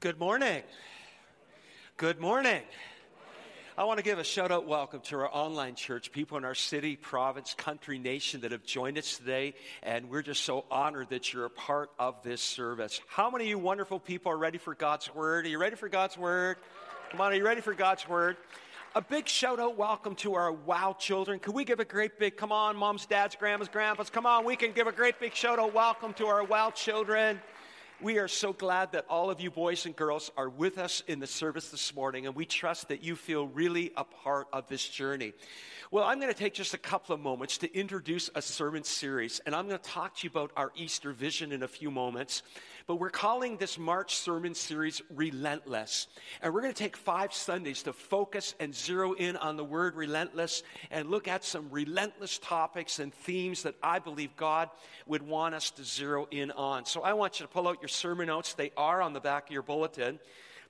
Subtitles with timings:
[0.00, 0.62] Good morning.
[1.96, 2.60] Good morning.
[3.78, 6.54] I want to give a shout out welcome to our online church, people in our
[6.54, 9.54] city, province, country, nation that have joined us today.
[9.82, 13.00] And we're just so honored that you're a part of this service.
[13.08, 15.46] How many of you wonderful people are ready for God's word?
[15.46, 16.58] Are you ready for God's word?
[17.10, 18.36] Come on, are you ready for God's word?
[18.94, 21.38] A big shout out welcome to our wow children.
[21.38, 24.56] Can we give a great big, come on, moms, dads, grandmas, grandpas, come on, we
[24.56, 27.40] can give a great big shout out welcome to our wow children.
[28.02, 31.18] We are so glad that all of you boys and girls are with us in
[31.18, 34.86] the service this morning, and we trust that you feel really a part of this
[34.86, 35.32] journey.
[35.90, 39.40] Well, I'm going to take just a couple of moments to introduce a sermon series,
[39.46, 42.42] and I'm going to talk to you about our Easter vision in a few moments.
[42.86, 46.06] But we're calling this March sermon series Relentless.
[46.40, 49.96] And we're going to take five Sundays to focus and zero in on the word
[49.96, 54.70] relentless and look at some relentless topics and themes that I believe God
[55.06, 56.86] would want us to zero in on.
[56.86, 58.54] So I want you to pull out your sermon notes.
[58.54, 60.20] They are on the back of your bulletin.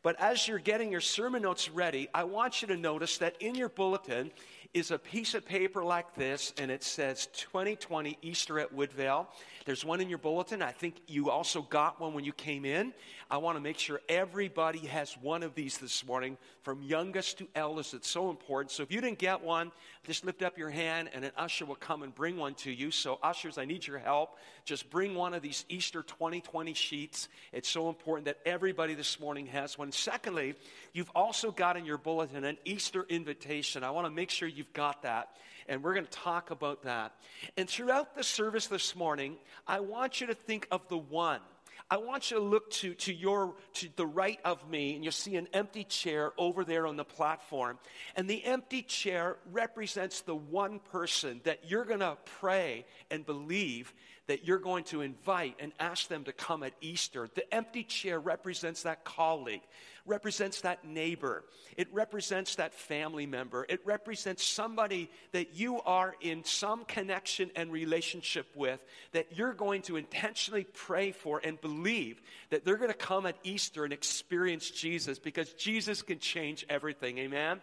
[0.02, 3.54] But as you're getting your sermon notes ready, I want you to notice that in
[3.54, 4.30] your bulletin
[4.72, 9.28] is a piece of paper like this, and it says 2020 Easter at Woodvale.
[9.67, 10.62] There's one in your bulletin.
[10.62, 12.95] I think you also got one when you came in.
[13.28, 17.48] I want to make sure everybody has one of these this morning, from youngest to
[17.53, 17.92] eldest.
[17.92, 18.70] It's so important.
[18.70, 19.72] So if you didn't get one,
[20.05, 22.92] just lift up your hand, and an usher will come and bring one to you.
[22.92, 24.39] So, ushers, I need your help.
[24.64, 27.28] Just bring one of these Easter 2020 sheets.
[27.53, 29.91] It's so important that everybody this morning has one.
[29.91, 30.55] Secondly,
[30.92, 33.83] you've also got in your bulletin an Easter invitation.
[33.83, 35.31] I want to make sure you've got that
[35.69, 37.12] and we're going to talk about that.
[37.56, 39.36] And throughout the service this morning,
[39.67, 41.41] I want you to think of the one.
[41.89, 45.12] I want you to look to, to your to the right of me, and you'll
[45.12, 47.78] see an empty chair over there on the platform.
[48.17, 53.94] And the empty chair represents the one person that you're going to pray and believe
[54.27, 57.28] that you're going to invite and ask them to come at Easter.
[57.33, 59.62] The empty chair represents that colleague,
[60.06, 61.44] represents that neighbor,
[61.76, 67.70] it represents that family member, it represents somebody that you are in some connection and
[67.72, 68.81] relationship with
[69.12, 72.20] that you're going to intentionally pray for and believe
[72.50, 77.19] that they're going to come at Easter and experience Jesus because Jesus can change everything.
[77.19, 77.60] Amen.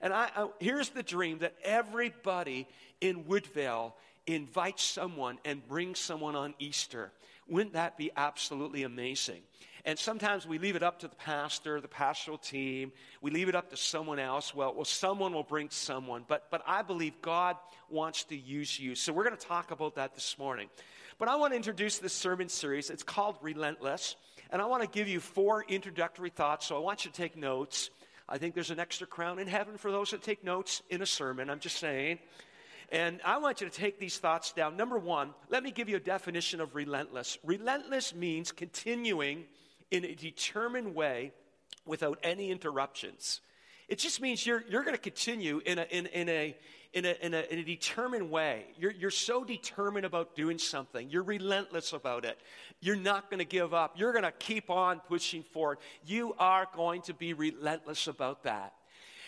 [0.00, 2.68] And I, I, here's the dream that everybody
[3.00, 3.94] in Woodvale
[4.26, 7.12] invite someone and bring someone on Easter.
[7.48, 9.42] Wouldn't that be absolutely amazing?
[9.86, 12.90] And sometimes we leave it up to the pastor, the pastoral team.
[13.22, 14.52] We leave it up to someone else.
[14.52, 16.24] Well, well, someone will bring someone.
[16.26, 17.56] But, but I believe God
[17.88, 18.96] wants to use you.
[18.96, 20.68] So we're going to talk about that this morning.
[21.20, 22.90] But I want to introduce this sermon series.
[22.90, 24.16] It's called Relentless.
[24.50, 26.66] And I want to give you four introductory thoughts.
[26.66, 27.90] So I want you to take notes.
[28.28, 31.06] I think there's an extra crown in heaven for those that take notes in a
[31.06, 31.48] sermon.
[31.48, 32.18] I'm just saying.
[32.90, 34.76] And I want you to take these thoughts down.
[34.76, 37.38] Number one, let me give you a definition of relentless.
[37.44, 39.44] Relentless means continuing
[39.90, 41.32] in a determined way
[41.84, 43.40] without any interruptions.
[43.88, 46.56] It just means you're, you're going to continue in a, in, in, a,
[46.92, 48.64] in, a, in, a, in a determined way.
[48.76, 51.08] You're, you're so determined about doing something.
[51.08, 52.36] You're relentless about it.
[52.80, 53.94] You're not going to give up.
[53.96, 55.78] You're going to keep on pushing forward.
[56.04, 58.72] You are going to be relentless about that.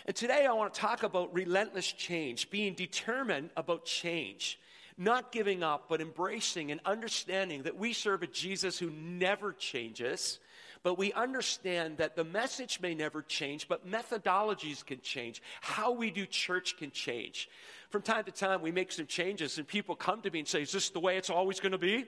[0.07, 4.59] And today I want to talk about relentless change, being determined about change,
[4.97, 10.41] not giving up, but embracing and understanding that we serve a Jesus who never changes.
[10.83, 15.43] But we understand that the message may never change, but methodologies can change.
[15.61, 17.49] How we do church can change.
[17.91, 20.63] From time to time, we make some changes, and people come to me and say,
[20.63, 22.07] Is this the way it's always going to be?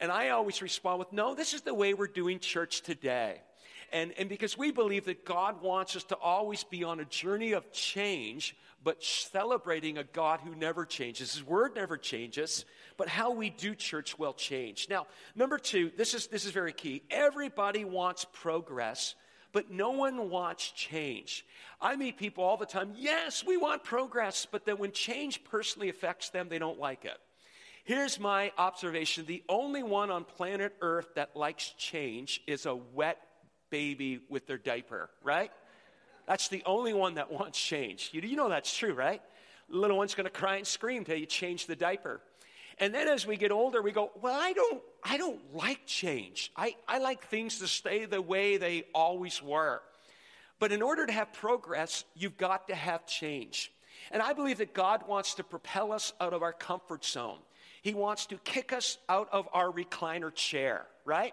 [0.00, 3.40] And I always respond with, No, this is the way we're doing church today.
[3.92, 7.52] And, and because we believe that God wants us to always be on a journey
[7.52, 11.34] of change, but celebrating a God who never changes.
[11.34, 12.64] His word never changes,
[12.96, 14.86] but how we do church will change.
[14.88, 17.02] Now, number two, this is, this is very key.
[17.10, 19.14] Everybody wants progress,
[19.52, 21.44] but no one wants change.
[21.80, 25.88] I meet people all the time, yes, we want progress, but then when change personally
[25.88, 27.18] affects them, they don't like it.
[27.84, 33.18] Here's my observation the only one on planet Earth that likes change is a wet
[33.70, 35.50] baby with their diaper, right?
[36.28, 38.10] That's the only one that wants change.
[38.12, 39.22] You, you know that's true, right?
[39.70, 42.20] Little one's going to cry and scream till you change the diaper.
[42.78, 46.52] And then as we get older, we go, well, I don't, I don't like change.
[46.54, 49.80] I, I like things to stay the way they always were.
[50.58, 53.72] But in order to have progress, you've got to have change.
[54.12, 57.38] And I believe that God wants to propel us out of our comfort zone.
[57.80, 61.32] He wants to kick us out of our recliner chair, right?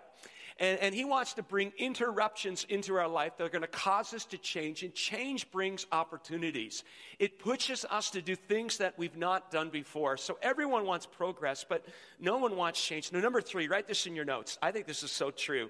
[0.58, 4.14] And, and He wants to bring interruptions into our life that are going to cause
[4.14, 4.84] us to change.
[4.84, 6.84] And change brings opportunities.
[7.20, 10.18] It pushes us to do things that we've not done before.
[10.18, 11.86] So everyone wants progress, but
[12.20, 13.12] no one wants change.
[13.12, 14.58] Now, number three, write this in your notes.
[14.62, 15.70] I think this is so true.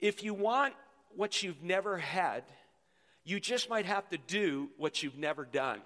[0.00, 0.74] If you want
[1.16, 2.44] what you've never had,
[3.24, 5.80] you just might have to do what you've never done.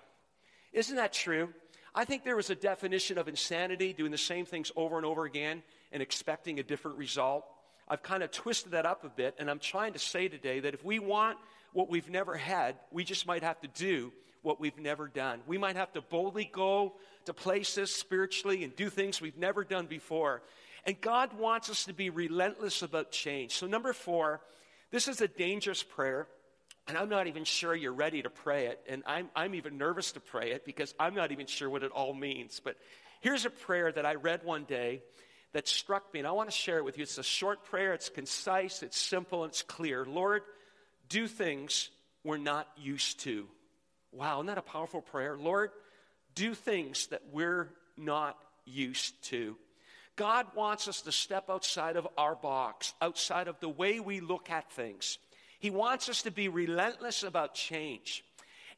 [0.72, 1.50] Isn't that true?
[1.94, 5.24] I think there was a definition of insanity, doing the same things over and over
[5.24, 7.44] again and expecting a different result.
[7.88, 10.74] I've kind of twisted that up a bit, and I'm trying to say today that
[10.74, 11.38] if we want
[11.72, 15.40] what we've never had, we just might have to do what we've never done.
[15.46, 16.94] We might have to boldly go
[17.24, 20.42] to places spiritually and do things we've never done before.
[20.86, 23.52] And God wants us to be relentless about change.
[23.52, 24.40] So, number four,
[24.90, 26.28] this is a dangerous prayer.
[26.86, 28.80] And I'm not even sure you're ready to pray it.
[28.86, 31.90] And I'm, I'm even nervous to pray it because I'm not even sure what it
[31.90, 32.60] all means.
[32.62, 32.76] But
[33.22, 35.00] here's a prayer that I read one day
[35.54, 37.04] that struck me, and I want to share it with you.
[37.04, 40.04] It's a short prayer, it's concise, it's simple, it's clear.
[40.04, 40.42] Lord,
[41.08, 41.90] do things
[42.24, 43.46] we're not used to.
[44.12, 45.36] Wow, isn't that a powerful prayer?
[45.38, 45.70] Lord,
[46.34, 49.56] do things that we're not used to.
[50.16, 54.50] God wants us to step outside of our box, outside of the way we look
[54.50, 55.18] at things.
[55.60, 58.24] He wants us to be relentless about change.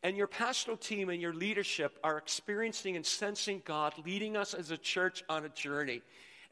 [0.02, 4.70] And your pastoral team and your leadership are experiencing and sensing God leading us as
[4.70, 6.02] a church on a journey.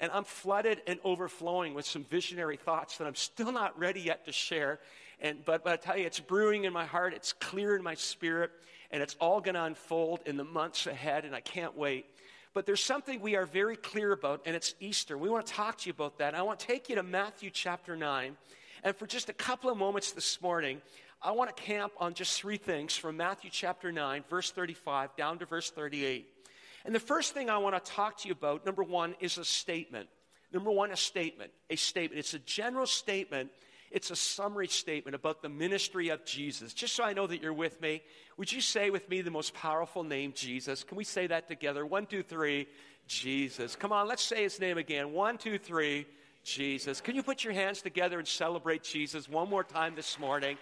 [0.04, 4.26] And I'm flooded and overflowing with some visionary thoughts that I'm still not ready yet
[4.26, 4.78] to share.
[5.18, 7.94] And, but, but I tell you, it's brewing in my heart, it's clear in my
[7.94, 8.50] spirit,
[8.90, 12.04] and it's all going to unfold in the months ahead, and I can't wait.
[12.52, 15.16] But there's something we are very clear about, and it's Easter.
[15.16, 16.34] We want to talk to you about that.
[16.34, 18.36] I want to take you to Matthew chapter 9.
[18.82, 20.82] And for just a couple of moments this morning,
[21.22, 25.38] I want to camp on just three things from Matthew chapter 9, verse 35, down
[25.38, 26.28] to verse 38.
[26.84, 29.44] And the first thing I want to talk to you about, number one, is a
[29.44, 30.08] statement.
[30.52, 31.50] Number one, a statement.
[31.70, 32.18] A statement.
[32.18, 33.50] It's a general statement
[33.94, 36.74] it's a summary statement about the ministry of Jesus.
[36.74, 38.02] Just so I know that you're with me,
[38.36, 40.82] would you say with me the most powerful name, Jesus?
[40.82, 41.86] Can we say that together?
[41.86, 42.66] One, two, three,
[43.06, 43.76] Jesus.
[43.76, 45.12] Come on, let's say his name again.
[45.12, 46.06] One, two, three,
[46.42, 47.00] Jesus.
[47.00, 50.58] Can you put your hands together and celebrate Jesus one more time this morning?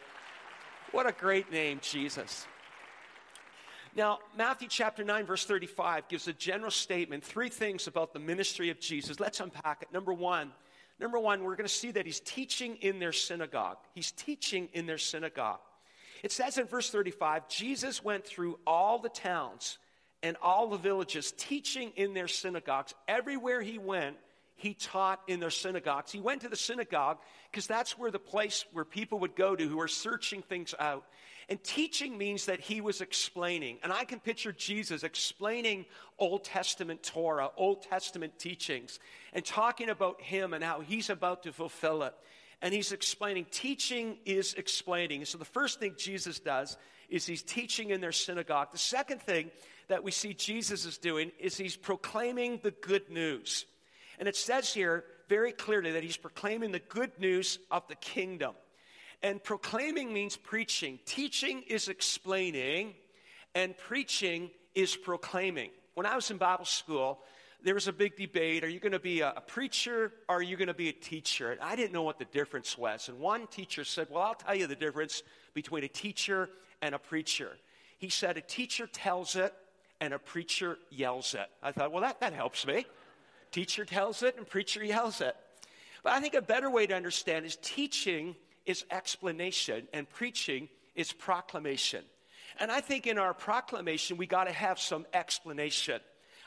[0.91, 2.47] What a great name, Jesus.
[3.95, 8.71] Now, Matthew chapter 9, verse 35 gives a general statement, three things about the ministry
[8.71, 9.21] of Jesus.
[9.21, 9.93] Let's unpack it.
[9.93, 10.53] Number one,
[11.03, 13.79] Number one, we're going to see that he's teaching in their synagogue.
[13.93, 15.59] He's teaching in their synagogue.
[16.23, 19.79] It says in verse 35 Jesus went through all the towns
[20.23, 22.95] and all the villages, teaching in their synagogues.
[23.09, 24.17] Everywhere he went,
[24.55, 26.13] he taught in their synagogues.
[26.13, 27.19] He went to the synagogue
[27.51, 31.05] because that's where the place where people would go to who are searching things out.
[31.49, 33.79] And teaching means that he was explaining.
[33.83, 35.87] And I can picture Jesus explaining
[36.19, 39.01] Old Testament Torah, Old Testament teachings,
[39.33, 42.15] and talking about him and how he's about to fulfill it.
[42.63, 43.47] And he's explaining.
[43.51, 45.25] Teaching is explaining.
[45.25, 46.77] So the first thing Jesus does
[47.09, 48.69] is he's teaching in their synagogue.
[48.71, 49.51] The second thing
[49.89, 53.67] that we see Jesus is doing is he's proclaiming the good news.
[54.19, 58.55] And it says here very clearly that he's proclaiming the good news of the kingdom.
[59.23, 60.99] And proclaiming means preaching.
[61.05, 62.95] Teaching is explaining,
[63.55, 65.71] and preaching is proclaiming.
[65.95, 67.21] When I was in Bible school,
[67.63, 70.57] there was a big debate are you going to be a, preacher or are you
[70.57, 71.53] going to be a teacher?
[71.53, 73.09] And I didn't know what the difference was.
[73.09, 75.23] And one teacher said, Well, I'll tell you the difference
[75.55, 76.49] between a teacher
[76.81, 77.57] and a preacher.
[77.99, 79.55] He said, A teacher tells it
[80.01, 81.49] and a preacher yells it.
[81.63, 82.87] I thought, Well, that, that helps me.
[83.53, 85.37] Teacher tells it and preacher yells it.
[86.03, 88.35] But I think a better way to understand is teaching
[88.67, 92.05] is explanation and preaching is proclamation.
[92.61, 96.01] And I think in our proclamation, we got to have some explanation.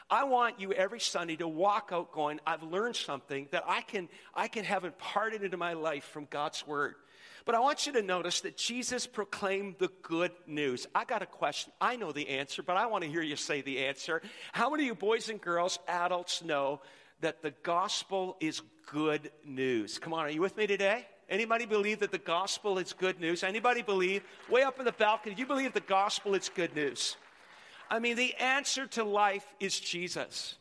[0.09, 4.07] I want you every Sunday to walk out going, I've learned something that I can,
[4.35, 6.95] I can have imparted into my life from God's Word.
[7.43, 10.87] But I want you to notice that Jesus proclaimed the good news.
[10.93, 11.71] I got a question.
[11.79, 14.21] I know the answer, but I want to hear you say the answer.
[14.51, 16.81] How many of you boys and girls, adults, know
[17.21, 19.99] that the gospel is good news?
[19.99, 21.05] Come on, are you with me today?
[21.29, 23.43] Anybody believe that the gospel is good news?
[23.43, 24.23] Anybody believe?
[24.49, 27.17] Way up in the balcony, you believe the gospel is good news?
[27.89, 30.55] I mean, the answer to life is Jesus.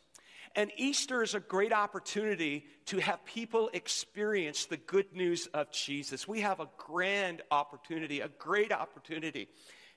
[0.55, 6.27] And Easter is a great opportunity to have people experience the good news of Jesus.
[6.27, 9.49] We have a grand opportunity, a great opportunity.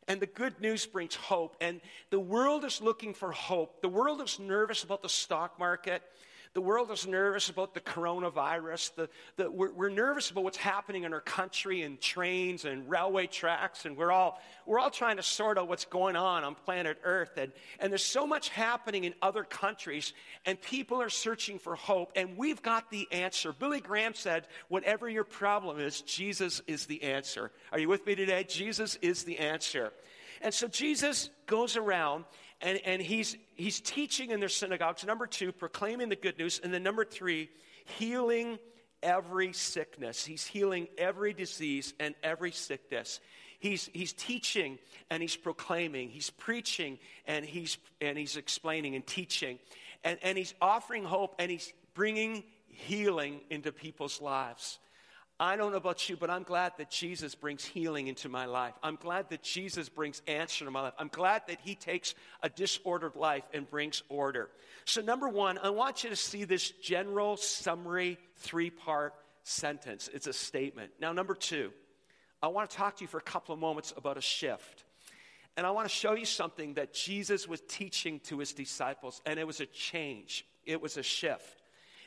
[0.08, 1.56] And the good news brings hope.
[1.60, 3.82] And the world is looking for hope.
[3.82, 6.02] The world is nervous about the stock market.
[6.54, 8.94] The world is nervous about the coronavirus.
[8.94, 13.26] The, the, we're, we're nervous about what's happening in our country and trains and railway
[13.26, 16.98] tracks, and we're all, we're all trying to sort out what's going on on planet
[17.04, 17.36] Earth.
[17.36, 20.12] And, and there's so much happening in other countries,
[20.46, 23.52] and people are searching for hope, and we've got the answer.
[23.52, 27.50] Billy Graham said, Whatever your problem is, Jesus is the answer.
[27.72, 28.44] Are you with me today?
[28.44, 29.92] Jesus is the answer.
[30.40, 32.24] And so Jesus goes around
[32.60, 35.04] and, and he's, he's teaching in their synagogues.
[35.04, 36.60] Number two, proclaiming the good news.
[36.62, 37.50] And then number three,
[37.98, 38.58] healing
[39.02, 40.24] every sickness.
[40.24, 43.20] He's healing every disease and every sickness.
[43.60, 44.78] He's, he's teaching
[45.10, 46.10] and he's proclaiming.
[46.10, 49.58] He's preaching and he's, and he's explaining and teaching.
[50.04, 54.78] And, and he's offering hope and he's bringing healing into people's lives.
[55.40, 58.74] I don't know about you, but I'm glad that Jesus brings healing into my life.
[58.82, 60.94] I'm glad that Jesus brings answer to my life.
[60.98, 64.50] I'm glad that he takes a disordered life and brings order.
[64.84, 69.14] So, number one, I want you to see this general summary three part
[69.44, 70.10] sentence.
[70.12, 70.90] It's a statement.
[71.00, 71.70] Now, number two,
[72.42, 74.84] I want to talk to you for a couple of moments about a shift.
[75.56, 79.38] And I want to show you something that Jesus was teaching to his disciples, and
[79.38, 81.57] it was a change, it was a shift.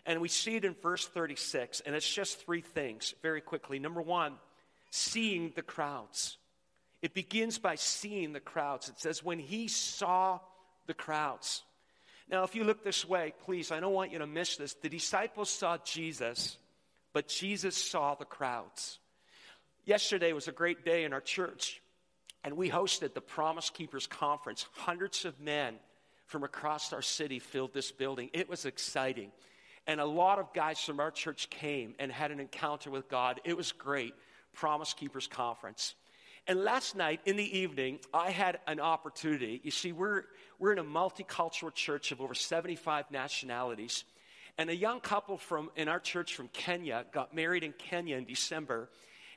[0.06, 3.78] And we see it in verse 36, and it's just three things very quickly.
[3.78, 4.34] Number one,
[4.90, 6.38] seeing the crowds.
[7.02, 8.90] It begins by seeing the crowds.
[8.90, 10.40] It says, when he saw
[10.88, 11.64] the crowds.
[12.30, 14.74] Now, if you look this way, please, I don't want you to miss this.
[14.74, 16.58] The disciples saw Jesus,
[17.14, 19.00] but Jesus saw the crowds.
[19.86, 21.82] Yesterday was a great day in our church,
[22.44, 24.66] and we hosted the Promise Keepers Conference.
[24.74, 25.76] Hundreds of men
[26.28, 28.30] from across our city filled this building.
[28.34, 29.32] It was exciting.
[29.88, 33.42] And a lot of guys from our church came and had an encounter with God.
[33.44, 34.14] It was great.
[34.54, 35.96] Promise Keepers Conference.
[36.48, 39.62] And last night in the evening, I had an opportunity.
[39.64, 40.24] You see, we're,
[40.60, 44.04] we're in a multicultural church of over 75 nationalities.
[44.58, 48.26] And a young couple from, in our church from Kenya got married in Kenya in
[48.26, 48.90] December.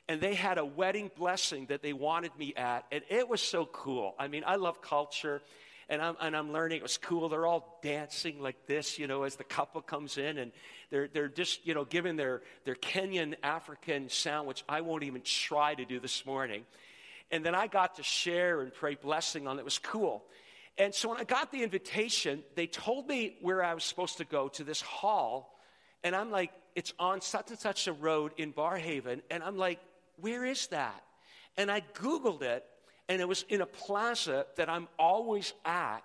[0.07, 2.85] And they had a wedding blessing that they wanted me at.
[2.91, 4.15] And it was so cool.
[4.19, 5.41] I mean, I love culture
[5.89, 6.77] and I'm, and I'm learning.
[6.77, 7.29] It was cool.
[7.29, 10.51] They're all dancing like this, you know, as the couple comes in, and
[10.89, 15.21] they're, they're just, you know, giving their, their Kenyan African sound, which I won't even
[15.23, 16.63] try to do this morning.
[17.31, 19.61] And then I got to share and pray blessing on it.
[19.61, 20.23] It was cool.
[20.77, 24.25] And so when I got the invitation, they told me where I was supposed to
[24.25, 25.57] go to this hall.
[26.03, 29.21] And I'm like, it's on such and such a road in Barrhaven.
[29.31, 29.79] And I'm like,
[30.19, 31.01] where is that?
[31.57, 32.65] And I Googled it,
[33.07, 36.01] and it was in a plaza that I'm always at.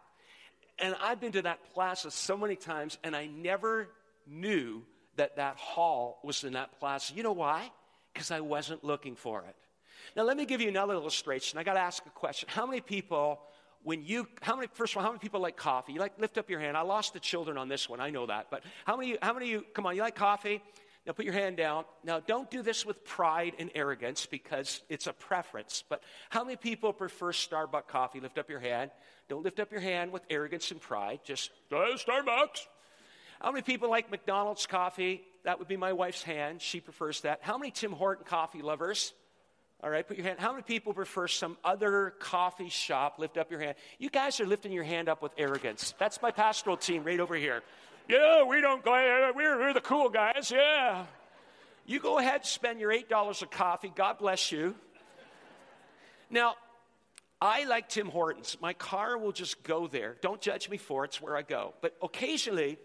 [0.79, 3.89] And I've been to that plaza so many times, and I never
[4.27, 4.83] knew
[5.17, 7.15] that that hall was in that plaza.
[7.15, 7.71] You know why?
[8.13, 9.57] Because I wasn't looking for it.
[10.17, 11.59] Now, let me give you another illustration.
[11.59, 12.49] I got to ask a question.
[12.51, 13.41] How many people,
[13.83, 15.93] when you, how many, first of all, how many people like coffee?
[15.93, 16.77] You like, lift up your hand.
[16.77, 18.01] I lost the children on this one.
[18.01, 18.47] I know that.
[18.51, 20.63] But how many, how many of you, come on, you like coffee?
[21.07, 21.85] Now put your hand down.
[22.05, 25.83] Now don't do this with pride and arrogance because it's a preference.
[25.89, 28.21] But how many people prefer Starbucks coffee?
[28.21, 28.91] Lift up your hand.
[29.29, 31.21] Don't lift up your hand with arrogance and pride.
[31.25, 32.67] Just Starbucks.
[33.41, 35.23] How many people like McDonald's coffee?
[35.45, 36.61] That would be my wife's hand.
[36.61, 37.39] She prefers that.
[37.41, 39.15] How many Tim Horton coffee lovers?
[39.83, 40.39] All right, put your hand.
[40.39, 43.19] How many people prefer some other coffee shop?
[43.19, 43.77] Lift up your hand.
[43.99, 45.95] You guys are lifting your hand up with arrogance.
[45.99, 47.63] That's my pastoral team right over here.
[48.11, 48.91] Yeah, we don't go,
[49.37, 51.07] we're, we're the cool guys, yeah.
[51.87, 53.93] You go ahead, spend your $8 of coffee.
[53.95, 54.75] God bless you.
[56.29, 56.57] Now,
[57.41, 58.57] I like Tim Hortons.
[58.61, 60.17] My car will just go there.
[60.23, 61.75] Don't judge me for it, it's where I go.
[61.83, 62.79] But occasionally,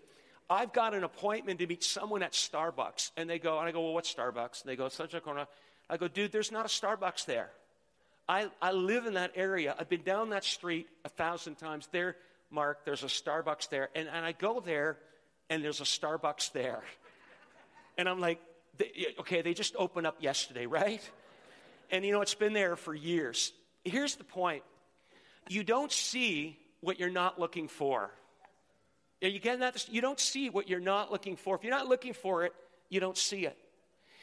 [0.48, 3.10] I've got an appointment to meet someone at Starbucks.
[3.18, 4.62] And they go, and I go, well, what's Starbucks?
[4.62, 5.48] And they go, such a corner.
[5.90, 7.50] I go, dude, there's not a Starbucks there.
[8.30, 9.76] I, I live in that area.
[9.80, 11.90] I've been down that street a thousand times.
[11.92, 12.16] There,
[12.52, 13.90] Mark, there's a Starbucks there.
[13.96, 14.98] And, and I go there,
[15.50, 16.82] and there's a Starbucks there.
[17.98, 18.40] And I'm like,
[19.20, 21.02] okay, they just opened up yesterday, right?
[21.92, 23.54] And you know, it's been there for years.
[23.84, 24.64] Here's the point
[25.48, 28.12] you don't see what you're not looking for.
[29.24, 29.88] Are you getting that?
[29.90, 31.56] You don't see what you're not looking for.
[31.56, 32.54] If you're not looking for it,
[32.90, 33.58] you don't see it.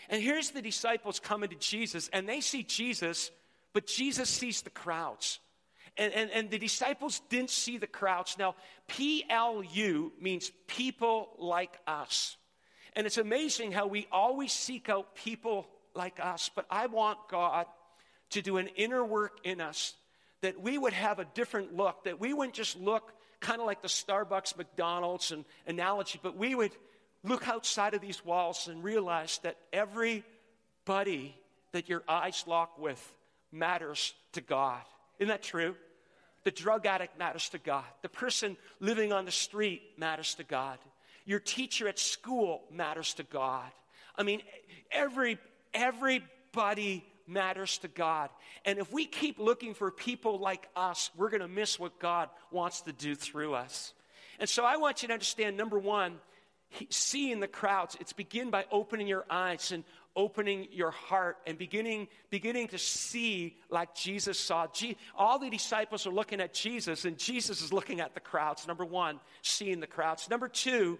[0.08, 3.30] And here's the disciples coming to Jesus, and they see Jesus,
[3.72, 5.38] but Jesus sees the crowds.
[5.96, 8.36] And, and, and the disciples didn't see the crowds.
[8.38, 8.54] Now,
[8.88, 12.36] PLU means people like us.
[12.94, 16.50] And it's amazing how we always seek out people like us.
[16.54, 17.66] But I want God
[18.30, 19.94] to do an inner work in us
[20.40, 23.82] that we would have a different look, that we wouldn't just look kind of like
[23.82, 26.72] the Starbucks, McDonald's and analogy, but we would
[27.24, 31.36] look outside of these walls and realize that everybody
[31.72, 33.14] that your eyes lock with
[33.50, 34.82] matters to God.
[35.18, 35.76] Isn't that true?
[36.44, 37.84] The drug addict matters to God.
[38.02, 40.78] The person living on the street matters to God.
[41.24, 43.70] Your teacher at school matters to God.
[44.16, 44.42] I mean,
[44.90, 45.38] every,
[45.72, 48.30] everybody matters to God.
[48.64, 52.28] And if we keep looking for people like us, we're going to miss what God
[52.50, 53.92] wants to do through us.
[54.38, 56.18] And so I want you to understand number one,
[56.90, 59.84] seeing the crowds, it's begin by opening your eyes and
[60.16, 64.66] opening your heart and beginning, beginning to see like Jesus saw.
[65.16, 68.66] all the disciples are looking at Jesus, and Jesus is looking at the crowds.
[68.66, 70.28] Number one, seeing the crowds.
[70.28, 70.98] Number two,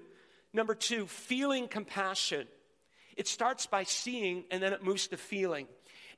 [0.53, 2.47] number two, feeling compassion.
[3.17, 5.67] It starts by seeing and then it moves to feeling.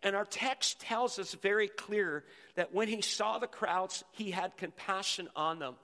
[0.03, 2.25] And our text tells us very clear
[2.57, 5.75] that when he saw the crowds, he had compassion on them.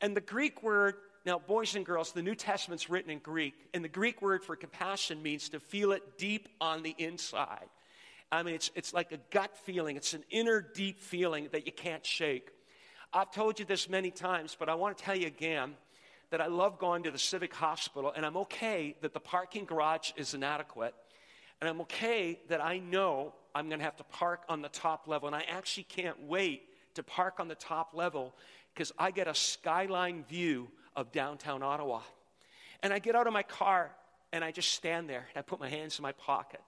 [0.00, 3.84] And the Greek word, now, boys and girls, the New Testament's written in Greek, and
[3.84, 7.68] the Greek word for compassion means to feel it deep on the inside.
[8.32, 11.72] I mean, it's, it's like a gut feeling, it's an inner deep feeling that you
[11.72, 12.50] can't shake.
[13.12, 15.74] I've told you this many times, but I want to tell you again
[16.30, 20.12] that I love going to the civic hospital, and I'm okay that the parking garage
[20.16, 20.94] is inadequate.
[21.60, 25.06] And I'm okay that I know I'm going to have to park on the top
[25.06, 25.28] level.
[25.28, 26.62] And I actually can't wait
[26.94, 28.34] to park on the top level
[28.74, 32.00] because I get a skyline view of downtown Ottawa.
[32.82, 33.90] And I get out of my car
[34.32, 36.60] and I just stand there and I put my hands in my pocket.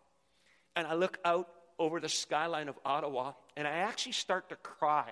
[0.76, 5.10] And I look out over the skyline of Ottawa and I actually start to cry.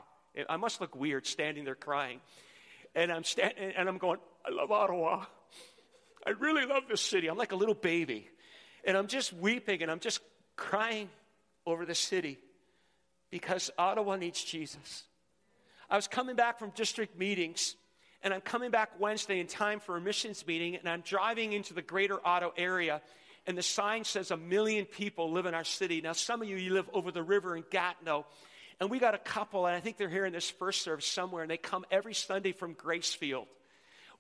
[0.49, 2.21] I must look weird standing there crying.
[2.95, 5.25] And I'm standing and I'm going, I love Ottawa.
[6.27, 7.29] I really love this city.
[7.29, 8.29] I'm like a little baby.
[8.85, 10.21] And I'm just weeping and I'm just
[10.57, 11.09] crying
[11.67, 12.39] over the city
[13.31, 15.05] because Ottawa needs Jesus.
[15.91, 17.77] I was coming back from district meetings
[18.23, 21.75] and I'm coming back Wednesday in time for a missions meeting and I'm driving into
[21.75, 23.03] the greater Ottawa area
[23.47, 26.01] and the sign says a million people live in our city.
[26.01, 28.25] Now, some of you, you live over the river in Gatineau.
[28.81, 31.43] And we got a couple, and I think they're here in this first service somewhere,
[31.43, 33.47] and they come every Sunday from Gracefield.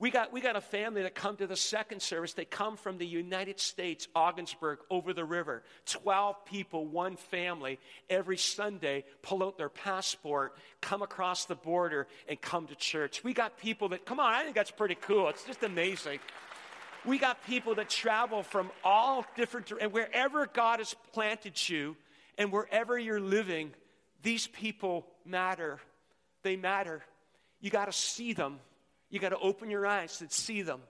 [0.02, 2.32] We got, we got a family that come to the second service.
[2.32, 5.62] They come from the United States, Ogdensburg, over the river.
[5.86, 7.78] 12 people, one family,
[8.10, 13.22] every Sunday pull out their passport, come across the border, and come to church.
[13.22, 15.28] We got people that, come on, I think that's pretty cool.
[15.28, 16.18] It's just amazing.
[17.04, 21.96] We got people that travel from all different, and wherever God has planted you
[22.36, 23.70] and wherever you're living,
[24.20, 25.78] these people matter.
[26.42, 27.02] They matter.
[27.60, 28.58] You got to see them
[29.12, 30.80] you got to open your eyes and see them.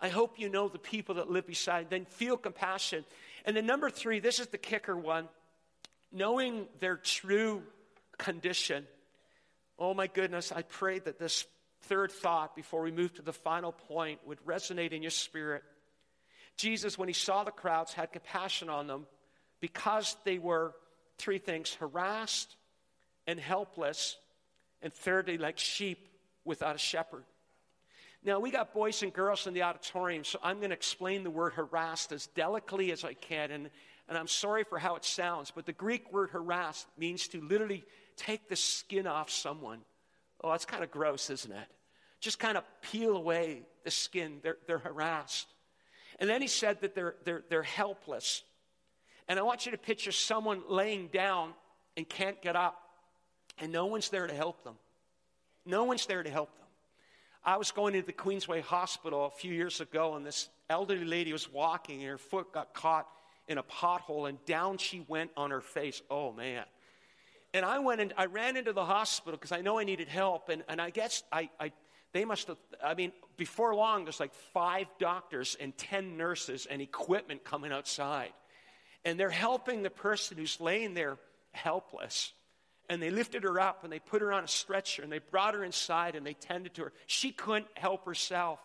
[0.00, 3.04] I hope you know the people that live beside, then feel compassion.
[3.44, 5.28] And then, number three, this is the kicker one
[6.12, 7.62] knowing their true
[8.16, 8.86] condition.
[9.76, 11.44] Oh my goodness, I pray that this
[11.82, 15.64] third thought before we move to the final point would resonate in your spirit.
[16.56, 19.06] Jesus, when he saw the crowds, had compassion on them
[19.60, 20.74] because they were
[21.18, 22.54] three things harassed
[23.26, 24.16] and helpless,
[24.80, 26.08] and thirdly, like sheep
[26.44, 27.24] without a shepherd.
[28.24, 31.30] Now, we got boys and girls in the auditorium, so I'm going to explain the
[31.30, 33.50] word harassed as delicately as I can.
[33.50, 33.70] And,
[34.08, 37.84] and I'm sorry for how it sounds, but the Greek word harassed means to literally
[38.16, 39.80] take the skin off someone.
[40.42, 41.66] Oh, that's kind of gross, isn't it?
[42.20, 44.38] Just kind of peel away the skin.
[44.42, 45.48] They're, they're harassed.
[46.18, 48.42] And then he said that they're, they're, they're helpless.
[49.28, 51.52] And I want you to picture someone laying down
[51.96, 52.80] and can't get up,
[53.58, 54.76] and no one's there to help them.
[55.66, 56.63] No one's there to help them.
[57.44, 61.32] I was going into the Queensway Hospital a few years ago, and this elderly lady
[61.32, 63.06] was walking, and her foot got caught
[63.48, 66.00] in a pothole, and down she went on her face.
[66.10, 66.64] Oh, man.
[67.52, 70.48] And I went and I ran into the hospital because I know I needed help,
[70.48, 71.72] and, and I guess I, I
[72.14, 76.80] they must have, I mean, before long, there's like five doctors and 10 nurses and
[76.80, 78.32] equipment coming outside.
[79.04, 81.18] And they're helping the person who's laying there
[81.50, 82.32] helpless.
[82.88, 85.54] And they lifted her up and they put her on a stretcher and they brought
[85.54, 86.92] her inside and they tended to her.
[87.06, 88.60] She couldn't help herself.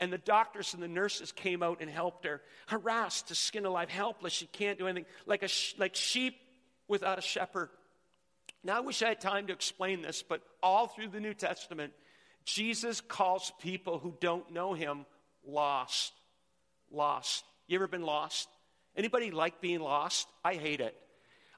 [0.00, 3.90] And the doctors and the nurses came out and helped her, harassed to skin alive,
[3.90, 4.32] helpless.
[4.32, 6.36] She can't do anything, like, a, like sheep
[6.88, 7.68] without a shepherd.
[8.64, 11.92] Now, I wish I had time to explain this, but all through the New Testament,
[12.44, 15.04] Jesus calls people who don't know him
[15.46, 16.12] lost.
[16.90, 17.44] Lost.
[17.68, 18.48] You ever been lost?
[18.96, 20.26] Anybody like being lost?
[20.44, 20.96] I hate it.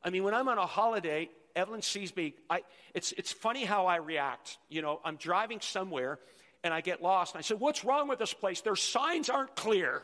[0.04, 2.34] I mean, when I'm on a holiday, Evelyn sees me.
[2.48, 2.62] I,
[2.94, 4.58] it's, it's funny how I react.
[4.68, 6.18] You know, I'm driving somewhere
[6.64, 7.34] and I get lost.
[7.34, 8.60] And I said, What's wrong with this place?
[8.60, 10.02] Their signs aren't clear.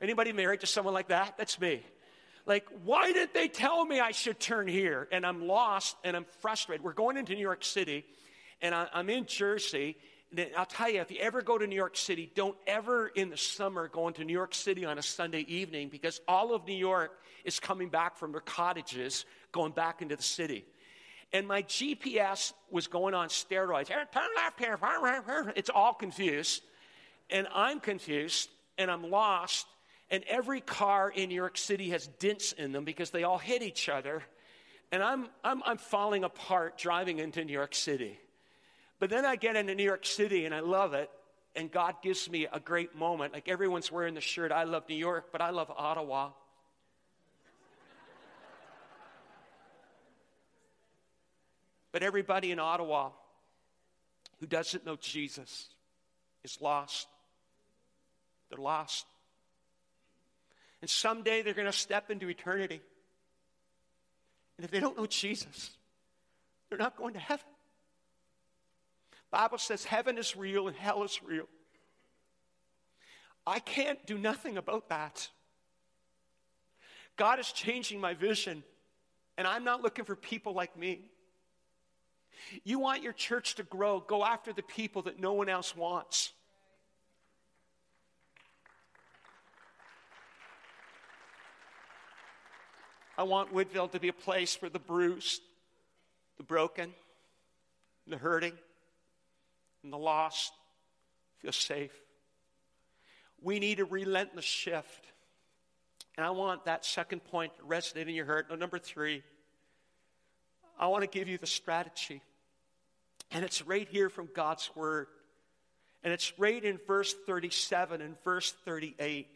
[0.00, 1.36] Anybody married to someone like that?
[1.36, 1.82] That's me.
[2.46, 5.06] Like, why did they tell me I should turn here?
[5.12, 6.82] And I'm lost and I'm frustrated.
[6.82, 8.04] We're going into New York City
[8.62, 9.96] and I, I'm in Jersey.
[10.56, 13.36] I'll tell you, if you ever go to New York City, don't ever in the
[13.36, 17.18] summer go into New York City on a Sunday evening because all of New York
[17.44, 20.64] is coming back from their cottages going back into the city.
[21.32, 23.88] And my GPS was going on steroids.
[23.88, 24.78] Turn left here.
[25.56, 26.62] It's all confused.
[27.28, 29.66] And I'm confused and I'm lost.
[30.10, 33.62] And every car in New York City has dents in them because they all hit
[33.62, 34.22] each other.
[34.92, 38.18] And I'm, I'm, I'm falling apart driving into New York City.
[39.00, 41.10] But then I get into New York City and I love it.
[41.56, 43.32] And God gives me a great moment.
[43.32, 46.30] Like everyone's wearing the shirt, I love New York, but I love Ottawa.
[51.90, 53.10] But everybody in Ottawa
[54.38, 55.70] who doesn't know Jesus
[56.44, 57.08] is lost.
[58.48, 59.06] They're lost.
[60.80, 62.80] And someday they're going to step into eternity.
[64.56, 65.70] And if they don't know Jesus,
[66.68, 67.44] they're not going to heaven.
[69.30, 71.46] Bible says heaven is real and hell is real.
[73.46, 75.28] I can't do nothing about that.
[77.16, 78.62] God is changing my vision,
[79.36, 81.10] and I'm not looking for people like me.
[82.64, 86.32] You want your church to grow, go after the people that no one else wants.
[93.18, 95.42] I want Woodvale to be a place for the bruised,
[96.38, 96.94] the broken,
[98.06, 98.54] the hurting,
[99.82, 100.52] and the lost
[101.38, 101.92] feel safe.
[103.42, 105.06] We need a relentless shift.
[106.16, 108.46] And I want that second point to resonate in your heart.
[108.50, 109.22] No, number three,
[110.78, 112.20] I want to give you the strategy.
[113.30, 115.06] And it's right here from God's Word.
[116.02, 119.28] And it's right in verse 37 and verse 38.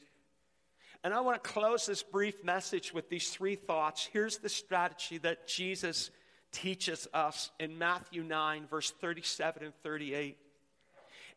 [1.05, 4.09] And I want to close this brief message with these three thoughts.
[4.11, 6.11] Here's the strategy that Jesus
[6.55, 10.39] teaches us in Matthew 9, verse 37 and 38.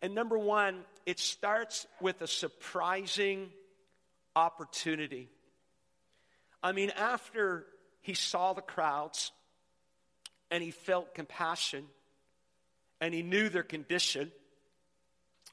[0.01, 3.49] And number one, it starts with a surprising
[4.35, 5.29] opportunity.
[6.61, 7.65] I mean, after
[8.01, 9.31] he saw the crowds
[10.51, 11.85] and he felt compassion
[13.01, 14.31] and he knew their condition,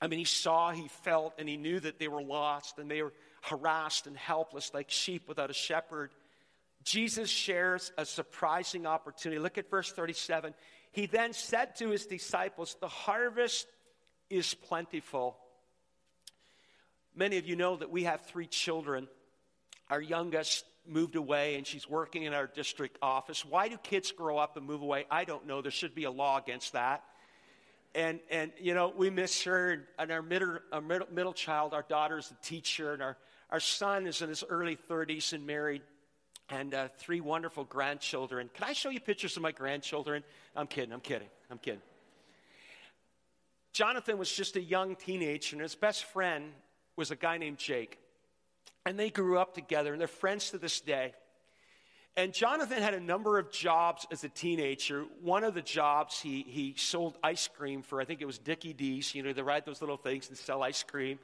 [0.00, 3.02] I mean, he saw, he felt, and he knew that they were lost and they
[3.02, 6.10] were harassed and helpless like sheep without a shepherd.
[6.84, 9.40] Jesus shares a surprising opportunity.
[9.40, 10.54] Look at verse 37.
[10.92, 13.66] He then said to his disciples, The harvest
[14.30, 15.36] is plentiful.
[17.16, 19.08] Many of you know that we have three children.
[19.88, 23.44] Our youngest moved away and she's working in our district office.
[23.44, 25.06] Why do kids grow up and move away?
[25.10, 25.62] I don't know.
[25.62, 27.02] There should be a law against that.
[27.94, 29.86] And, and you know, we miss her.
[29.98, 33.16] And our middle, our middle, middle child, our daughter is a teacher, and our,
[33.50, 35.82] our son is in his early 30s and married,
[36.48, 38.50] and uh, three wonderful grandchildren.
[38.54, 40.22] Can I show you pictures of my grandchildren?
[40.54, 41.82] I'm kidding, I'm kidding, I'm kidding.
[43.72, 46.52] Jonathan was just a young teenager, and his best friend
[46.96, 47.98] was a guy named Jake.
[48.86, 51.12] And they grew up together, and they're friends to this day.
[52.16, 55.04] And Jonathan had a number of jobs as a teenager.
[55.20, 58.72] One of the jobs, he, he sold ice cream for, I think it was Dickie
[58.72, 59.12] Dee's.
[59.14, 61.18] You know, they ride those little things and sell ice cream.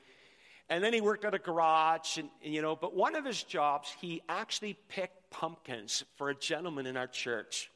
[0.70, 3.92] And then he worked at a garage, and, you know, but one of his jobs,
[4.00, 7.72] he actually picked pumpkins for a gentleman in our church.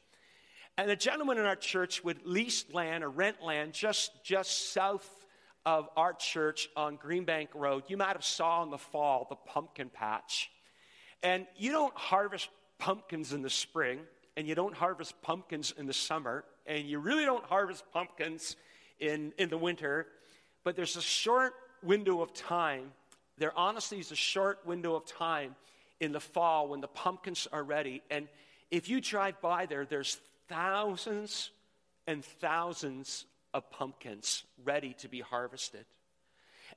[0.77, 5.25] And a gentleman in our church would lease land or rent land just, just south
[5.65, 7.83] of our church on Greenbank Road.
[7.89, 10.49] You might have saw in the fall the pumpkin patch.
[11.21, 13.99] And you don't harvest pumpkins in the spring,
[14.37, 18.55] and you don't harvest pumpkins in the summer, and you really don't harvest pumpkins
[18.99, 20.07] in, in the winter.
[20.63, 21.53] But there's a short
[21.85, 22.91] window of time.
[23.37, 25.55] There honestly is a short window of time
[25.99, 28.01] in the fall when the pumpkins are ready.
[28.09, 28.27] And
[28.71, 31.51] if you drive by there, there's thousands
[32.07, 35.85] and thousands of pumpkins ready to be harvested.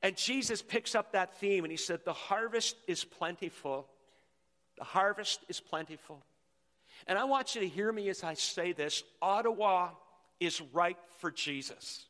[0.02, 3.88] And Jesus picks up that theme and he said, The harvest is plentiful.
[4.78, 6.22] The harvest is plentiful.
[7.06, 9.90] And I want you to hear me as I say this Ottawa
[10.40, 12.06] is ripe for Jesus.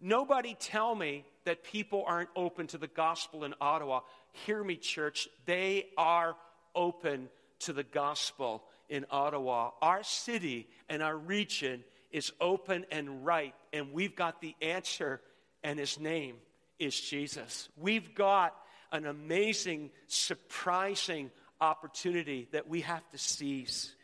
[0.00, 4.00] Nobody tell me that people aren't open to the gospel in Ottawa.
[4.46, 5.28] Hear me, church.
[5.46, 6.36] They are
[6.74, 7.28] open
[7.60, 9.70] to the gospel in Ottawa.
[9.80, 15.20] Our city and our region is open and ripe, and we've got the answer,
[15.64, 16.36] and his name
[16.78, 17.68] is Jesus.
[17.76, 18.54] We've got
[18.90, 23.94] an amazing, surprising opportunity that we have to seize.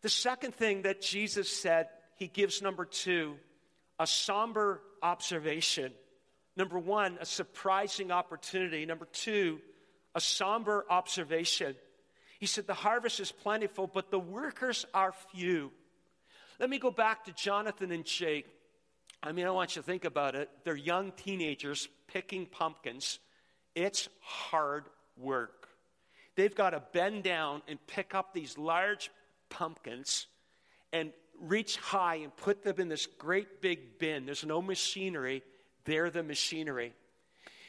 [0.00, 3.34] The second thing that Jesus said, he gives number two,
[3.98, 5.92] a somber observation.
[6.56, 8.84] Number one, a surprising opportunity.
[8.84, 9.60] Number two,
[10.14, 11.74] a somber observation.
[12.38, 15.70] He said, The harvest is plentiful, but the workers are few.
[16.60, 18.46] Let me go back to Jonathan and Jake.
[19.22, 20.50] I mean, I want you to think about it.
[20.64, 23.20] They're young teenagers picking pumpkins.
[23.74, 24.84] It's hard
[25.16, 25.68] work.
[26.34, 29.10] They've got to bend down and pick up these large
[29.48, 30.26] pumpkins
[30.92, 34.26] and reach high and put them in this great big bin.
[34.26, 35.42] There's no machinery,
[35.84, 36.92] they're the machinery.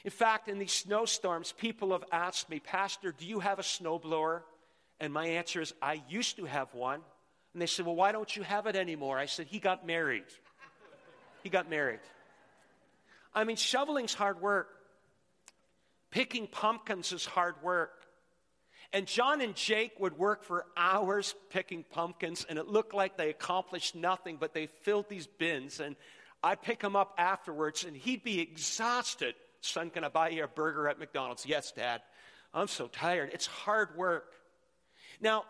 [0.03, 4.41] In fact, in these snowstorms, people have asked me, Pastor, do you have a snowblower?
[4.99, 7.01] And my answer is, I used to have one.
[7.53, 9.17] And they said, Well, why don't you have it anymore?
[9.17, 10.25] I said, He got married.
[11.43, 11.99] He got married.
[13.33, 14.69] I mean, shoveling's hard work.
[16.11, 17.91] Picking pumpkins is hard work.
[18.91, 23.31] And John and Jake would work for hours picking pumpkins, and it looked like they
[23.31, 25.79] accomplished nothing, but they filled these bins.
[25.79, 25.95] And
[26.43, 29.35] I'd pick him up afterwards, and he'd be exhausted.
[29.61, 31.45] Son, can I buy you a burger at McDonald's?
[31.45, 32.01] Yes, Dad.
[32.53, 33.31] I'm so tired.
[33.33, 34.33] It's hard work.
[35.21, 35.45] Now,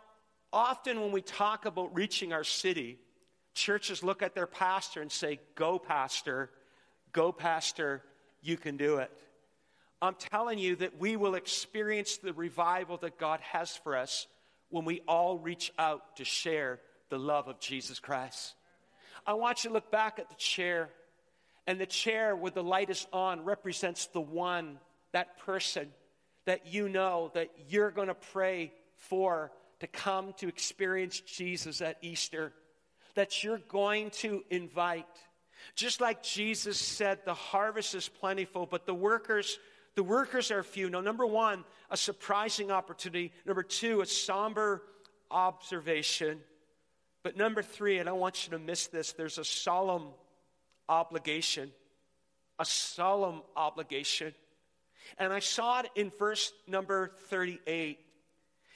[0.54, 3.00] often when we talk about reaching our city,
[3.56, 6.52] churches look at their pastor and say, Go, pastor,
[7.12, 8.04] go, pastor,
[8.42, 9.12] you can do it.
[10.02, 14.28] I'm telling you that we will experience the revival that God has for us
[14.70, 16.80] when we all reach out to share
[17.10, 18.54] the love of Jesus Christ.
[19.26, 20.90] I want you to look back at the chair,
[21.66, 24.80] and the chair where the light is on represents the one,
[25.12, 25.90] that person
[26.46, 31.98] that you know that you're going to pray for to come to experience Jesus at
[32.02, 32.54] Easter,
[33.16, 35.06] that you're going to invite.
[35.76, 39.60] Just like Jesus said, the harvest is plentiful, but the workers,
[39.96, 40.90] the workers are few.
[40.90, 43.32] Now, number one, a surprising opportunity.
[43.46, 44.84] Number two, a somber
[45.32, 46.40] observation.
[47.24, 50.08] But number three, and I want you to miss this, there's a solemn
[50.90, 51.72] obligation.
[52.60, 54.34] A solemn obligation.
[55.18, 58.00] And I saw it in verse number 38.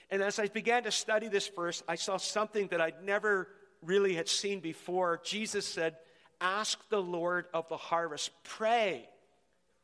[0.09, 3.49] And as I began to study this verse, I saw something that I'd never
[3.83, 5.19] really had seen before.
[5.23, 5.97] Jesus said,
[6.39, 8.31] Ask the Lord of the harvest.
[8.43, 9.09] Pray.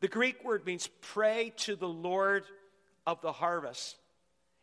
[0.02, 2.44] The Greek word means pray to the Lord
[3.06, 3.98] of the harvest.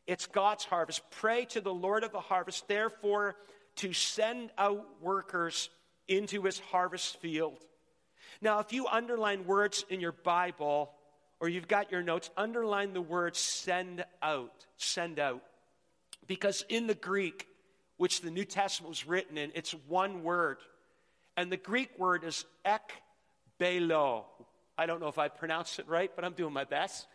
[0.06, 1.02] It's God's harvest.
[1.10, 3.36] Pray to the Lord of the harvest, therefore,
[3.76, 5.70] to send out workers
[6.08, 7.58] into his harvest field.
[8.42, 10.92] Now, if you underline words in your Bible
[11.40, 14.66] or you've got your notes, underline the word send out.
[14.76, 15.42] Send out.
[16.26, 17.46] Because in the Greek,
[17.96, 20.58] which the New Testament was written in, it's one word.
[21.36, 22.92] And the Greek word is ek
[23.60, 24.24] ekbalo.
[24.76, 27.06] I don't know if I pronounced it right, but I'm doing my best.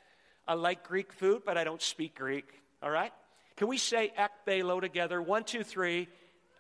[0.48, 2.46] I like Greek food, but I don't speak Greek.
[2.84, 3.12] All right?
[3.58, 5.22] Can we say ek ekbalo together?
[5.22, 6.08] One, two, three.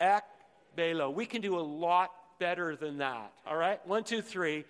[0.01, 1.13] Ekbalo.
[1.13, 3.31] We can do a lot better than that.
[3.45, 3.85] All right?
[3.87, 4.65] One, two, three.